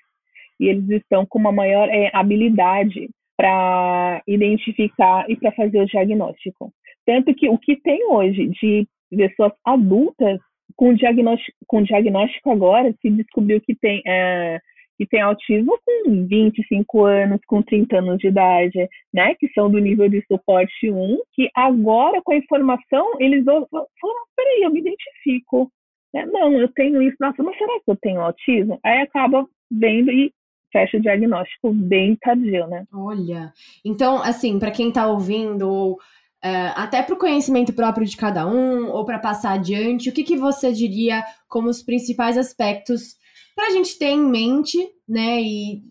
e 0.60 0.68
eles 0.68 0.90
estão 0.90 1.26
com 1.26 1.40
uma 1.40 1.52
maior 1.52 1.90
é, 1.90 2.10
habilidade 2.14 3.10
para 3.38 4.22
identificar 4.28 5.30
e 5.30 5.36
para 5.36 5.52
fazer 5.54 5.80
o 5.80 5.86
diagnóstico. 5.86 6.72
Tanto 7.06 7.34
que 7.34 7.50
o 7.50 7.58
que 7.58 7.76
tem 7.78 8.06
hoje 8.10 8.48
de 8.48 8.88
pessoas 9.10 9.54
adultas 9.66 10.40
com 10.76 10.94
diagnóstico, 10.94 11.58
com 11.68 11.84
diagnóstico 11.84 12.52
agora 12.52 12.94
se 13.02 13.10
descobriu 13.10 13.62
que 13.62 13.76
tem 13.76 14.02
é, 14.06 14.60
que 14.98 15.06
tem 15.06 15.22
autismo 15.22 15.78
com 15.86 16.26
25 16.28 17.06
anos, 17.06 17.40
com 17.48 17.62
30 17.62 17.98
anos 17.98 18.18
de 18.20 18.28
idade, 18.28 18.90
né, 19.14 19.36
que 19.36 19.48
são 19.54 19.70
do 19.70 19.80
nível 19.80 20.08
de 20.10 20.24
suporte 20.28 20.92
1, 20.92 21.20
que 21.34 21.50
agora 21.56 22.22
com 22.24 22.34
a 22.34 22.38
informação 22.38 23.14
eles 23.20 23.44
falam, 23.44 23.88
peraí, 24.36 24.64
eu 24.64 24.72
me 24.72 24.80
identifico. 24.80 25.72
Né? 26.14 26.26
Não, 26.28 26.54
eu 26.54 26.68
tenho 26.70 27.02
isso, 27.02 27.18
nossa, 27.20 27.42
mas 27.42 27.58
será 27.58 27.74
que 27.84 27.92
eu 27.92 27.98
tenho 28.02 28.22
autismo? 28.22 28.80
Aí 28.84 29.02
acaba 29.02 29.48
vendo 29.72 30.12
e 30.12 30.32
fecha 30.72 30.98
o 30.98 31.02
diagnóstico 31.02 31.72
bem 31.72 32.16
tardio, 32.16 32.68
né? 32.68 32.84
Olha, 32.92 33.54
então, 33.86 34.18
assim, 34.22 34.58
para 34.58 34.72
quem 34.72 34.90
está 34.90 35.08
ouvindo, 35.08 35.70
ou 35.70 36.00
Uh, 36.44 36.76
até 36.76 37.02
para 37.02 37.16
o 37.16 37.18
conhecimento 37.18 37.72
próprio 37.72 38.06
de 38.06 38.18
cada 38.18 38.46
um, 38.46 38.90
ou 38.90 39.06
para 39.06 39.18
passar 39.18 39.54
adiante, 39.54 40.10
o 40.10 40.12
que, 40.12 40.26
que 40.26 40.36
você 40.36 40.74
diria 40.74 41.24
como 41.48 41.70
os 41.70 41.82
principais 41.82 42.38
aspectos 42.38 43.16
para 43.56 43.68
a 43.68 43.70
gente 43.72 43.98
ter 43.98 44.08
em 44.08 44.20
mente, 44.20 44.78
né? 45.08 45.42
E 45.42 45.84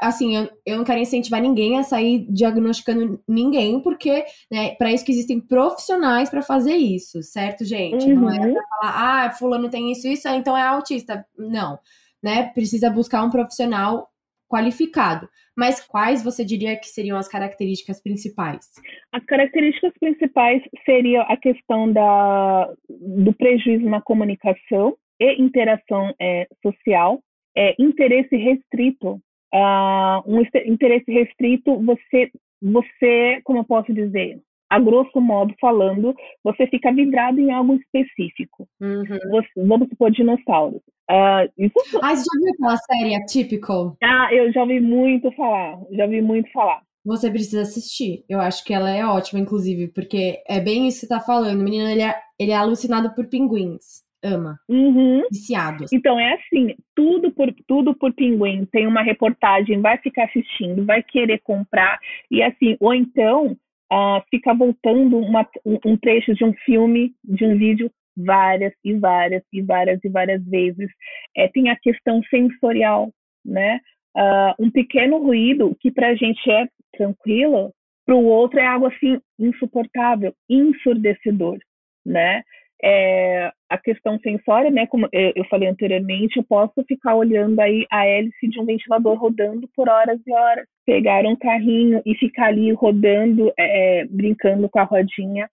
assim, 0.00 0.36
eu, 0.36 0.50
eu 0.66 0.76
não 0.78 0.84
quero 0.84 1.00
incentivar 1.00 1.40
ninguém 1.40 1.78
a 1.78 1.82
sair 1.82 2.26
diagnosticando 2.30 3.20
ninguém, 3.28 3.80
porque 3.80 4.24
né, 4.50 4.74
para 4.76 4.92
isso 4.92 5.04
que 5.04 5.12
existem 5.12 5.40
profissionais 5.40 6.28
para 6.28 6.42
fazer 6.42 6.76
isso, 6.76 7.22
certo, 7.22 7.64
gente? 7.64 8.06
Uhum. 8.06 8.20
Não 8.20 8.30
é 8.30 8.52
pra 8.52 8.62
falar, 8.68 9.26
ah, 9.26 9.30
fulano 9.30 9.70
tem 9.70 9.92
isso, 9.92 10.08
isso, 10.08 10.28
então 10.28 10.56
é 10.56 10.62
autista. 10.62 11.24
Não, 11.38 11.78
né? 12.22 12.50
Precisa 12.54 12.90
buscar 12.90 13.22
um 13.22 13.30
profissional 13.30 14.08
qualificado. 14.48 15.28
Mas 15.56 15.80
quais 15.80 16.22
você 16.22 16.44
diria 16.44 16.76
que 16.76 16.86
seriam 16.86 17.16
as 17.16 17.28
características 17.28 18.02
principais? 18.02 18.70
As 19.12 19.24
características 19.24 19.92
principais 19.98 20.62
seriam 20.84 21.24
a 21.28 21.36
questão 21.36 21.92
da, 21.92 22.72
do 22.88 23.32
prejuízo 23.34 23.88
na 23.88 24.00
comunicação, 24.00 24.96
e 25.20 25.40
interação 25.40 26.12
é, 26.20 26.46
social, 26.62 27.20
é, 27.56 27.74
interesse 27.78 28.36
restrito. 28.36 29.20
Uh, 29.54 30.18
um 30.26 30.42
interesse 30.66 31.10
restrito, 31.12 31.80
você, 31.80 32.28
você, 32.60 33.40
como 33.44 33.60
eu 33.60 33.64
posso 33.64 33.94
dizer, 33.94 34.40
a 34.68 34.80
grosso 34.80 35.20
modo 35.20 35.54
falando, 35.60 36.12
você 36.42 36.66
fica 36.66 36.92
vidrado 36.92 37.38
em 37.38 37.52
algo 37.52 37.76
específico. 37.76 38.66
Uhum. 38.80 39.04
Você, 39.30 39.48
vamos 39.56 39.88
supor 39.88 40.10
dinossauros. 40.10 40.80
Uh, 41.08 41.46
isso... 41.56 41.74
Ah, 42.02 42.16
você 42.16 42.24
já 42.24 42.40
viu 42.40 42.52
aquela 42.54 42.76
série 42.78 43.14
Atypical? 43.14 43.96
Ah, 44.02 44.28
eu 44.32 44.52
já 44.52 44.62
ouvi 44.62 44.80
muito 44.80 45.30
falar, 45.32 45.78
já 45.92 46.04
ouvi 46.04 46.20
muito 46.20 46.50
falar. 46.50 46.82
Você 47.04 47.30
precisa 47.30 47.62
assistir. 47.62 48.24
Eu 48.28 48.40
acho 48.40 48.64
que 48.64 48.72
ela 48.72 48.90
é 48.90 49.04
ótima, 49.04 49.38
inclusive, 49.38 49.88
porque 49.88 50.42
é 50.48 50.58
bem 50.58 50.88
isso 50.88 51.00
que 51.00 51.06
você 51.06 51.14
tá 51.14 51.20
falando. 51.20 51.60
O 51.60 51.62
menino, 51.62 51.86
ele 51.86 52.02
é, 52.02 52.18
ele 52.38 52.50
é 52.50 52.56
alucinado 52.56 53.14
por 53.14 53.28
pinguins 53.28 54.03
ama. 54.24 54.58
Uhum. 54.68 55.22
Viciados. 55.30 55.92
Então 55.92 56.18
é 56.18 56.34
assim, 56.34 56.74
tudo 56.94 57.30
por 57.30 57.54
tudo 57.66 57.94
por 57.94 58.12
pinguim. 58.12 58.64
Tem 58.66 58.86
uma 58.86 59.02
reportagem, 59.02 59.80
vai 59.80 59.98
ficar 59.98 60.24
assistindo, 60.24 60.84
vai 60.84 61.02
querer 61.02 61.40
comprar 61.42 61.98
e 62.30 62.42
assim, 62.42 62.76
ou 62.80 62.94
então 62.94 63.56
uh, 63.92 64.22
fica 64.30 64.54
voltando 64.54 65.18
uma, 65.18 65.46
um 65.84 65.96
trecho 65.96 66.34
de 66.34 66.44
um 66.44 66.52
filme, 66.64 67.12
de 67.22 67.44
um 67.44 67.56
vídeo 67.56 67.90
várias 68.16 68.72
e 68.84 68.94
várias 68.94 69.42
e 69.52 69.60
várias 69.60 70.02
e 70.02 70.08
várias 70.08 70.44
vezes. 70.44 70.88
É, 71.36 71.48
tem 71.48 71.68
a 71.70 71.76
questão 71.76 72.22
sensorial, 72.24 73.12
né? 73.44 73.80
Uh, 74.16 74.64
um 74.64 74.70
pequeno 74.70 75.18
ruído 75.18 75.76
que 75.80 75.90
para 75.90 76.08
a 76.08 76.14
gente 76.14 76.48
é 76.48 76.68
tranquilo, 76.96 77.72
para 78.06 78.14
o 78.14 78.24
outro 78.24 78.60
é 78.60 78.66
algo 78.66 78.86
assim 78.86 79.20
insuportável, 79.38 80.32
ensurdecedor, 80.48 81.58
né? 82.06 82.42
É, 82.82 83.50
a 83.68 83.78
questão 83.78 84.18
sensória, 84.18 84.70
né, 84.70 84.86
como 84.86 85.08
eu 85.12 85.44
falei 85.44 85.68
anteriormente, 85.68 86.36
eu 86.36 86.44
posso 86.44 86.84
ficar 86.86 87.14
olhando 87.14 87.58
aí 87.60 87.86
a 87.90 88.06
hélice 88.06 88.48
de 88.48 88.60
um 88.60 88.64
ventilador 88.64 89.18
rodando 89.18 89.68
por 89.74 89.88
horas 89.88 90.20
e 90.26 90.32
horas, 90.32 90.66
pegar 90.84 91.24
um 91.24 91.36
carrinho 91.36 92.02
e 92.04 92.14
ficar 92.14 92.46
ali 92.46 92.72
rodando, 92.72 93.52
é, 93.58 94.04
brincando 94.06 94.68
com 94.68 94.78
a 94.78 94.84
rodinha. 94.84 95.48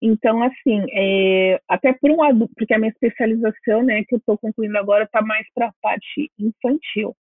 Então, 0.00 0.42
assim, 0.42 0.84
é, 0.92 1.60
até 1.68 1.92
por 1.92 2.10
um 2.10 2.22
adulto, 2.22 2.52
porque 2.56 2.74
a 2.74 2.78
minha 2.78 2.90
especialização, 2.90 3.84
né, 3.84 4.02
que 4.04 4.16
eu 4.16 4.18
estou 4.18 4.36
concluindo 4.36 4.76
agora, 4.76 5.04
está 5.04 5.22
mais 5.22 5.46
para 5.54 5.66
a 5.68 5.72
parte 5.80 6.30
infantil. 6.38 7.14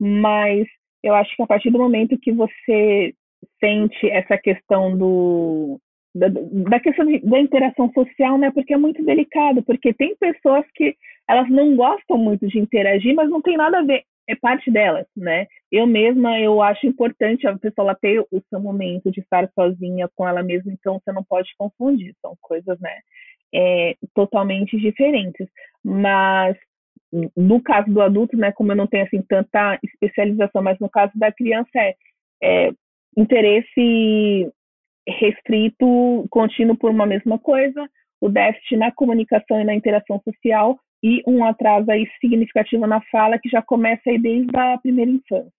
Mas 0.00 0.66
eu 1.02 1.14
acho 1.14 1.34
que 1.36 1.42
a 1.42 1.46
partir 1.46 1.70
do 1.70 1.78
momento 1.78 2.18
que 2.18 2.32
você 2.32 3.14
sente 3.60 4.10
essa 4.10 4.36
questão 4.36 4.96
do, 4.98 5.80
da, 6.16 6.28
da 6.28 6.80
questão 6.80 7.06
de, 7.06 7.20
da 7.20 7.38
interação 7.38 7.90
social, 7.92 8.38
né? 8.38 8.50
Porque 8.50 8.74
é 8.74 8.76
muito 8.76 9.04
delicado, 9.04 9.62
porque 9.62 9.92
tem 9.92 10.16
pessoas 10.16 10.64
que 10.74 10.96
elas 11.28 11.48
não 11.50 11.76
gostam 11.76 12.16
muito 12.16 12.46
de 12.46 12.58
interagir, 12.58 13.14
mas 13.14 13.28
não 13.28 13.42
tem 13.42 13.56
nada 13.56 13.78
a 13.78 13.82
ver, 13.82 14.04
é 14.28 14.34
parte 14.34 14.70
delas, 14.70 15.06
né? 15.16 15.46
Eu 15.70 15.86
mesma, 15.86 16.38
eu 16.40 16.62
acho 16.62 16.86
importante 16.86 17.46
a 17.46 17.56
pessoa 17.58 17.94
ter 17.94 18.20
o 18.20 18.42
seu 18.48 18.60
momento 18.60 19.10
de 19.10 19.20
estar 19.20 19.48
sozinha 19.54 20.08
com 20.14 20.26
ela 20.26 20.42
mesma, 20.42 20.72
então 20.72 20.98
você 20.98 21.12
não 21.12 21.22
pode 21.22 21.50
confundir, 21.58 22.14
são 22.22 22.36
coisas, 22.40 22.78
né? 22.80 22.98
É, 23.54 23.94
totalmente 24.14 24.76
diferentes. 24.78 25.46
Mas 25.84 26.56
no 27.36 27.62
caso 27.62 27.90
do 27.92 28.02
adulto, 28.02 28.36
né, 28.36 28.52
como 28.52 28.72
eu 28.72 28.76
não 28.76 28.86
tenho 28.86 29.04
assim 29.04 29.22
tanta 29.22 29.78
especialização, 29.82 30.62
mas 30.62 30.78
no 30.80 30.90
caso 30.90 31.12
da 31.14 31.32
criança 31.32 31.70
é, 31.76 31.94
é 32.42 32.72
interesse 33.16 34.50
restrito, 35.08 36.26
contínuo 36.30 36.76
por 36.76 36.90
uma 36.90 37.06
mesma 37.06 37.38
coisa, 37.38 37.88
o 38.20 38.28
déficit 38.28 38.76
na 38.76 38.92
comunicação 38.92 39.60
e 39.60 39.64
na 39.64 39.74
interação 39.74 40.20
social 40.24 40.78
e 41.02 41.22
um 41.26 41.44
atraso 41.44 41.90
aí 41.90 42.06
significativo 42.20 42.86
na 42.86 43.00
fala 43.10 43.38
que 43.38 43.48
já 43.48 43.62
começa 43.62 44.02
aí 44.08 44.18
desde 44.18 44.56
a 44.56 44.78
primeira 44.78 45.10
infância. 45.10 45.52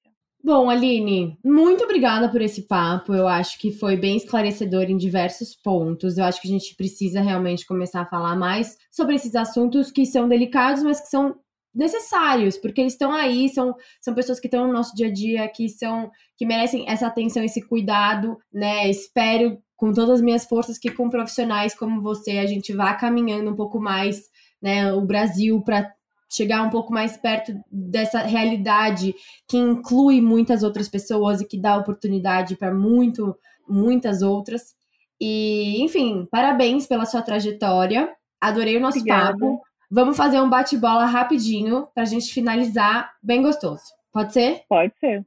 Bom, 0.44 0.70
Aline, 0.70 1.38
muito 1.44 1.84
obrigada 1.84 2.30
por 2.30 2.42
esse 2.42 2.68
papo. 2.68 3.14
Eu 3.14 3.28
acho 3.28 3.60
que 3.60 3.72
foi 3.72 3.98
bem 3.98 4.18
esclarecedor 4.18 4.84
em 4.84 4.96
diversos 4.96 5.56
pontos. 5.56 6.18
Eu 6.18 6.26
acho 6.26 6.40
que 6.42 6.48
a 6.48 6.52
gente 6.52 6.76
precisa 6.76 7.22
realmente 7.22 7.66
começar 7.66 8.02
a 8.02 8.06
falar 8.06 8.36
mais 8.36 8.78
sobre 8.92 9.16
esses 9.16 9.36
assuntos 9.36 9.92
que 9.92 10.06
são 10.06 10.28
delicados, 10.30 10.84
mas 10.84 11.02
que 11.02 11.08
são 11.08 11.36
necessários, 11.74 12.58
porque 12.58 12.82
eles 12.82 12.94
estão 12.94 13.12
aí, 13.12 13.50
são, 13.50 13.76
são 14.02 14.14
pessoas 14.14 14.40
que 14.40 14.48
estão 14.48 14.68
no 14.68 14.74
nosso 14.74 14.96
dia 14.96 15.08
a 15.08 15.14
dia, 15.14 15.48
que 15.48 15.70
são 15.70 16.10
que 16.36 16.46
merecem 16.46 16.86
essa 16.88 17.08
atenção, 17.08 17.44
esse 17.44 17.62
cuidado, 17.62 18.38
né? 18.52 18.90
Espero 18.90 19.62
com 19.76 19.94
todas 19.94 20.16
as 20.16 20.22
minhas 20.22 20.46
forças 20.46 20.78
que 20.78 20.92
com 20.92 21.10
profissionais 21.10 21.76
como 21.76 22.02
você 22.02 22.40
a 22.40 22.46
gente 22.48 22.74
vá 22.74 22.96
caminhando 22.96 23.52
um 23.52 23.56
pouco 23.56 23.80
mais, 23.80 24.24
né, 24.60 24.92
o 24.92 25.02
Brasil 25.02 25.62
para 25.62 25.94
chegar 26.30 26.64
um 26.64 26.70
pouco 26.70 26.92
mais 26.92 27.16
perto 27.16 27.54
dessa 27.72 28.20
realidade 28.20 29.16
que 29.48 29.58
inclui 29.58 30.20
muitas 30.20 30.64
outras 30.64 30.90
pessoas 30.90 31.40
e 31.40 31.48
que 31.48 31.58
dá 31.60 31.78
oportunidade 31.78 32.58
para 32.58 32.74
muito, 32.74 33.36
muitas 33.68 34.22
outras. 34.22 34.76
E, 35.22 35.82
enfim, 35.82 36.28
parabéns 36.30 36.86
pela 36.86 37.06
sua 37.06 37.22
trajetória. 37.22 38.14
Adorei 38.42 38.78
o 38.78 38.82
nosso 38.82 39.00
Obrigada. 39.00 39.32
papo. 39.32 39.62
Vamos 39.90 40.18
fazer 40.18 40.42
um 40.42 40.50
bate-bola 40.50 41.06
rapidinho 41.06 41.88
para 41.94 42.04
a 42.04 42.06
gente 42.06 42.34
finalizar 42.34 43.10
bem 43.24 43.42
gostoso. 43.42 43.84
Pode 44.12 44.34
ser? 44.34 44.64
Pode 44.68 44.94
ser. 45.00 45.26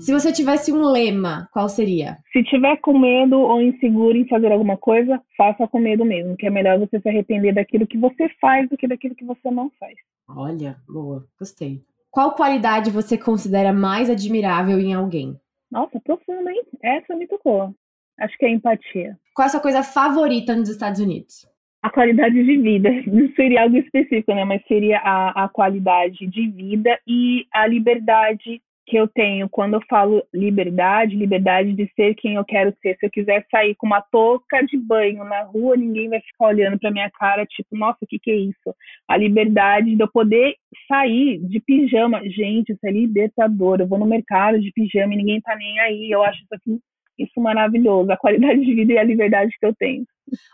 Se 0.00 0.10
você 0.10 0.32
tivesse 0.32 0.72
um 0.72 0.86
lema, 0.86 1.46
qual 1.52 1.68
seria? 1.68 2.16
Se 2.32 2.42
tiver 2.44 2.78
com 2.78 2.98
medo 2.98 3.38
ou 3.38 3.60
inseguro 3.60 4.16
em 4.16 4.26
fazer 4.26 4.50
alguma 4.52 4.78
coisa, 4.78 5.20
faça 5.36 5.68
com 5.68 5.78
medo 5.78 6.02
mesmo, 6.02 6.34
que 6.34 6.46
é 6.46 6.50
melhor 6.50 6.78
você 6.78 6.98
se 6.98 7.10
arrepender 7.10 7.54
daquilo 7.54 7.86
que 7.86 7.98
você 7.98 8.26
faz 8.40 8.66
do 8.70 8.76
que 8.78 8.88
daquilo 8.88 9.14
que 9.14 9.26
você 9.26 9.50
não 9.50 9.70
faz. 9.78 9.96
Olha, 10.26 10.78
boa, 10.88 11.26
gostei. 11.38 11.82
Qual 12.10 12.34
qualidade 12.34 12.90
você 12.90 13.18
considera 13.18 13.70
mais 13.74 14.08
admirável 14.08 14.80
em 14.80 14.94
alguém? 14.94 15.38
Nossa, 15.70 16.00
profunda, 16.00 16.50
hein? 16.50 16.62
Essa 16.82 17.14
me 17.14 17.26
tocou. 17.26 17.74
Acho 18.18 18.38
que 18.38 18.46
é 18.46 18.50
empatia. 18.50 19.18
Qual 19.34 19.44
é 19.44 19.48
a 19.48 19.50
sua 19.50 19.60
coisa 19.60 19.82
favorita 19.82 20.56
nos 20.56 20.70
Estados 20.70 21.00
Unidos? 21.00 21.46
A 21.86 21.90
qualidade 21.90 22.34
de 22.34 22.56
vida. 22.56 22.90
Não 23.06 23.28
seria 23.36 23.62
algo 23.62 23.76
específico, 23.76 24.34
né? 24.34 24.44
Mas 24.44 24.60
seria 24.66 24.98
a, 24.98 25.44
a 25.44 25.48
qualidade 25.48 26.26
de 26.26 26.50
vida 26.50 26.98
e 27.06 27.46
a 27.52 27.64
liberdade 27.64 28.60
que 28.88 28.96
eu 28.96 29.06
tenho 29.06 29.48
quando 29.48 29.74
eu 29.74 29.80
falo 29.88 30.20
liberdade, 30.34 31.14
liberdade 31.14 31.72
de 31.74 31.88
ser 31.94 32.16
quem 32.16 32.34
eu 32.34 32.44
quero 32.44 32.74
ser. 32.82 32.96
Se 32.96 33.06
eu 33.06 33.10
quiser 33.10 33.46
sair 33.52 33.76
com 33.76 33.86
uma 33.86 34.00
touca 34.00 34.62
de 34.62 34.76
banho 34.76 35.22
na 35.22 35.42
rua, 35.42 35.76
ninguém 35.76 36.08
vai 36.08 36.20
ficar 36.20 36.48
olhando 36.48 36.76
para 36.76 36.90
minha 36.90 37.10
cara, 37.10 37.46
tipo, 37.46 37.76
nossa, 37.76 37.98
o 38.02 38.06
que, 38.06 38.18
que 38.18 38.32
é 38.32 38.36
isso? 38.36 38.74
A 39.06 39.16
liberdade 39.16 39.94
de 39.94 40.02
eu 40.02 40.10
poder 40.10 40.56
sair 40.88 41.38
de 41.38 41.60
pijama. 41.60 42.20
Gente, 42.28 42.72
isso 42.72 42.84
é 42.84 42.90
libertador. 42.90 43.80
Eu 43.80 43.86
vou 43.86 43.98
no 43.98 44.06
mercado 44.06 44.60
de 44.60 44.72
pijama 44.72 45.14
e 45.14 45.18
ninguém 45.18 45.40
tá 45.40 45.54
nem 45.54 45.78
aí. 45.78 46.10
Eu 46.10 46.24
acho 46.24 46.42
isso 46.42 46.52
aqui 46.54 46.80
isso 47.18 47.40
maravilhoso, 47.40 48.10
a 48.10 48.16
qualidade 48.16 48.60
de 48.60 48.74
vida 48.74 48.92
e 48.94 48.98
a 48.98 49.04
liberdade 49.04 49.56
que 49.58 49.66
eu 49.66 49.74
tenho. 49.74 50.04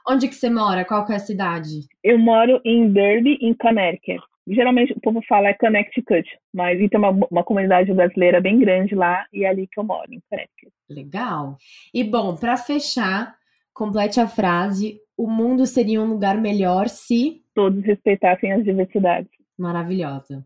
Onde 0.07 0.29
que 0.29 0.35
você 0.35 0.51
mora? 0.51 0.85
Qual 0.85 1.05
que 1.07 1.13
é 1.13 1.17
a 1.17 1.21
cidade? 1.21 1.81
Eu 2.03 2.19
moro 2.19 2.61
em 2.65 2.91
Derby, 2.91 3.39
em 3.41 3.55
Connecticut 3.55 4.23
geralmente 4.47 4.93
o 4.93 5.01
povo 5.01 5.21
fala 5.29 5.49
é 5.49 5.55
Connecticut, 5.55 6.29
mas 6.53 6.79
tem 6.79 6.99
uma, 6.99 7.11
uma 7.31 7.45
comunidade 7.45 7.93
brasileira 7.93 8.41
bem 8.41 8.59
grande 8.59 8.95
lá 8.95 9.25
e 9.33 9.45
é 9.45 9.49
ali 9.49 9.67
que 9.67 9.79
eu 9.79 9.85
moro, 9.85 10.13
em 10.13 10.21
Connecticut. 10.29 10.73
Legal. 10.89 11.57
E 11.95 12.03
bom, 12.03 12.35
para 12.37 12.57
fechar, 12.57 13.37
complete 13.73 14.21
a 14.21 14.27
frase: 14.27 14.99
o 15.17 15.29
mundo 15.29 15.67
seria 15.67 16.01
um 16.01 16.09
lugar 16.09 16.41
melhor 16.41 16.89
se 16.89 17.43
todos 17.55 17.85
respeitassem 17.85 18.53
as 18.53 18.65
diversidades. 18.65 19.31
Maravilhosa. 19.59 20.45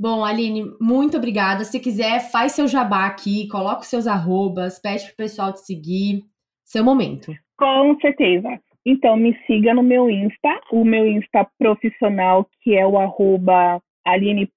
Bom, 0.00 0.24
Aline, 0.24 0.76
muito 0.80 1.16
obrigada. 1.16 1.64
Se 1.64 1.80
quiser, 1.80 2.30
faz 2.30 2.52
seu 2.52 2.68
jabá 2.68 3.06
aqui, 3.06 3.48
coloca 3.48 3.80
os 3.80 3.88
seus 3.88 4.06
arrobas, 4.06 4.78
pede 4.78 5.06
pro 5.06 5.16
pessoal 5.16 5.52
te 5.52 5.60
seguir. 5.60 6.22
Seu 6.64 6.84
momento. 6.84 7.32
Com 7.56 7.98
certeza. 8.00 8.48
Então, 8.86 9.16
me 9.16 9.36
siga 9.46 9.74
no 9.74 9.82
meu 9.82 10.08
Insta, 10.08 10.60
o 10.70 10.84
meu 10.84 11.06
Insta 11.06 11.46
profissional, 11.58 12.48
que 12.62 12.76
é 12.76 12.86
o 12.86 12.98
arroba 12.98 13.82
Aline. 14.06 14.48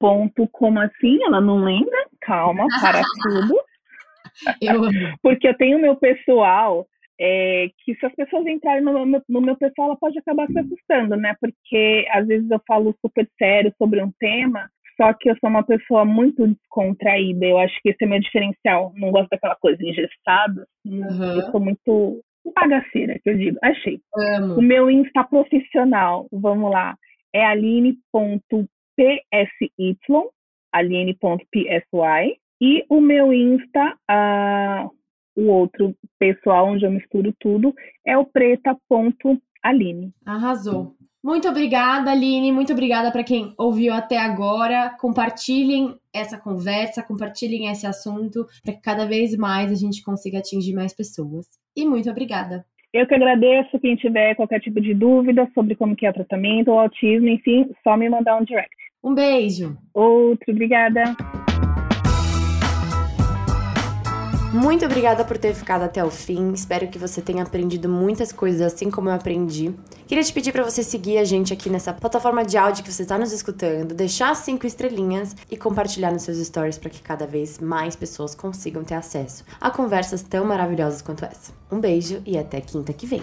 Como 0.52 0.80
assim? 0.80 1.24
Ela 1.24 1.42
não 1.42 1.64
lembra? 1.64 2.06
Calma, 2.22 2.68
para 2.80 3.02
tudo. 3.24 3.56
Eu 4.62 4.82
Porque 5.22 5.48
eu 5.48 5.58
tenho 5.58 5.80
meu 5.80 5.96
pessoal, 5.96 6.86
é, 7.20 7.70
que 7.84 7.96
se 7.96 8.06
as 8.06 8.14
pessoas 8.16 8.46
entrarem 8.46 8.84
no 8.84 9.06
meu, 9.06 9.22
no 9.28 9.42
meu 9.42 9.56
pessoal, 9.56 9.90
ela 9.90 9.98
pode 9.98 10.18
acabar 10.20 10.48
se 10.48 10.60
assustando, 10.60 11.16
né? 11.16 11.36
Porque 11.40 12.06
às 12.12 12.28
vezes 12.28 12.50
eu 12.50 12.62
falo 12.68 12.96
super 13.02 13.28
sério 13.38 13.74
sobre 13.78 14.02
um 14.02 14.12
tema, 14.20 14.70
só 14.98 15.14
que 15.14 15.30
eu 15.30 15.36
sou 15.40 15.50
uma 15.50 15.64
pessoa 15.64 16.06
muito 16.06 16.48
descontraída. 16.48 17.46
Eu 17.46 17.58
acho 17.58 17.76
que 17.82 17.90
esse 17.90 18.04
é 18.04 18.08
meu 18.08 18.20
diferencial. 18.20 18.94
Não 18.96 19.12
gosto 19.12 19.30
daquela 19.30 19.56
coisa 19.56 19.82
engessada. 19.84 20.68
Uhum. 20.86 21.36
Eu 21.36 21.52
sou 21.52 21.60
muito 21.60 22.22
bagaceira, 22.56 23.20
que 23.24 23.30
eu 23.30 23.38
digo. 23.38 23.58
Achei. 23.62 24.00
Amo. 24.18 24.56
O 24.56 24.62
meu 24.62 24.90
Insta 24.90 25.24
profissional, 25.24 26.28
vamos 26.32 26.72
lá, 26.72 26.96
é 27.34 27.46
aline.psy, 27.46 28.68
aline.psy. 30.72 32.38
E 32.64 32.86
o 32.90 33.02
meu 33.02 33.34
Insta, 33.34 33.98
uh, 34.10 34.92
o 35.36 35.48
outro 35.48 35.96
pessoal, 36.20 36.68
onde 36.68 36.86
eu 36.86 36.92
misturo 36.92 37.34
tudo, 37.40 37.74
é 38.06 38.18
o 38.18 38.26
preta.aline. 38.26 40.14
Arrasou. 40.26 40.96
Muito 41.24 41.48
obrigada, 41.48 42.12
Aline. 42.12 42.52
Muito 42.52 42.74
obrigada 42.74 43.12
para 43.12 43.24
quem 43.24 43.54
ouviu 43.58 43.94
até 43.94 44.18
agora. 44.18 44.96
Compartilhem 45.00 45.96
essa 46.12 46.38
conversa, 46.38 47.04
compartilhem 47.04 47.68
esse 47.68 47.86
assunto 47.86 48.48
para 48.64 48.74
que 48.74 48.82
cada 48.82 49.06
vez 49.06 49.38
mais 49.38 49.72
a 49.72 49.76
gente 49.76 50.04
consiga 50.04 50.40
atingir 50.40 50.74
mais 50.74 50.94
pessoas. 50.94 51.46
E 51.76 51.86
muito 51.86 52.10
obrigada. 52.10 52.66
Eu 52.92 53.08
que 53.08 53.14
agradeço. 53.14 53.80
Quem 53.80 53.96
tiver 53.96 54.36
qualquer 54.36 54.60
tipo 54.60 54.82
de 54.82 54.96
dúvida 54.96 55.50
sobre 55.54 55.76
como 55.76 55.96
que 55.96 56.06
é 56.06 56.10
o 56.10 56.14
tratamento, 56.14 56.72
o 56.72 56.80
autismo, 56.80 57.28
enfim, 57.28 57.70
só 57.84 57.96
me 57.96 58.10
mandar 58.10 58.38
um 58.38 58.44
direct. 58.44 58.76
Um 59.04 59.14
beijo. 59.14 59.78
Outro, 59.94 60.52
obrigada. 60.52 61.04
Muito 64.54 64.84
obrigada 64.86 65.24
por 65.24 65.38
ter 65.38 65.54
ficado 65.54 65.84
até 65.84 66.04
o 66.04 66.12
fim. 66.12 66.52
Espero 66.52 66.90
que 66.90 67.00
você 67.00 67.22
tenha 67.22 67.42
aprendido 67.42 67.88
muitas 67.88 68.34
coisas 68.34 68.62
assim 68.62 68.92
como 68.92 69.08
eu 69.08 69.14
aprendi. 69.14 69.74
Queria 70.06 70.22
te 70.22 70.34
pedir 70.34 70.52
para 70.52 70.62
você 70.62 70.84
seguir 70.84 71.20
a 71.20 71.24
gente 71.24 71.54
aqui 71.54 71.70
nessa 71.70 71.94
plataforma 71.94 72.44
de 72.44 72.58
áudio 72.58 72.84
que 72.84 72.92
você 72.92 73.04
está 73.04 73.18
nos 73.18 73.32
escutando, 73.32 73.96
deixar 73.96 74.36
cinco 74.36 74.68
estrelinhas 74.68 75.34
e 75.50 75.56
compartilhar 75.56 76.12
nos 76.12 76.24
seus 76.24 76.38
stories 76.38 76.78
para 76.78 76.90
que 76.90 77.02
cada 77.02 77.26
vez 77.26 77.60
mais 77.60 77.96
pessoas 77.96 78.36
consigam 78.36 78.84
ter 78.84 78.96
acesso 78.96 79.46
a 79.60 79.72
conversas 79.72 80.22
tão 80.22 80.44
maravilhosas 80.44 81.02
quanto 81.02 81.24
essa. 81.24 81.54
Um 81.72 81.80
beijo 81.80 82.22
e 82.26 82.38
até 82.38 82.60
quinta 82.60 82.92
que 82.92 83.08
vem. 83.08 83.22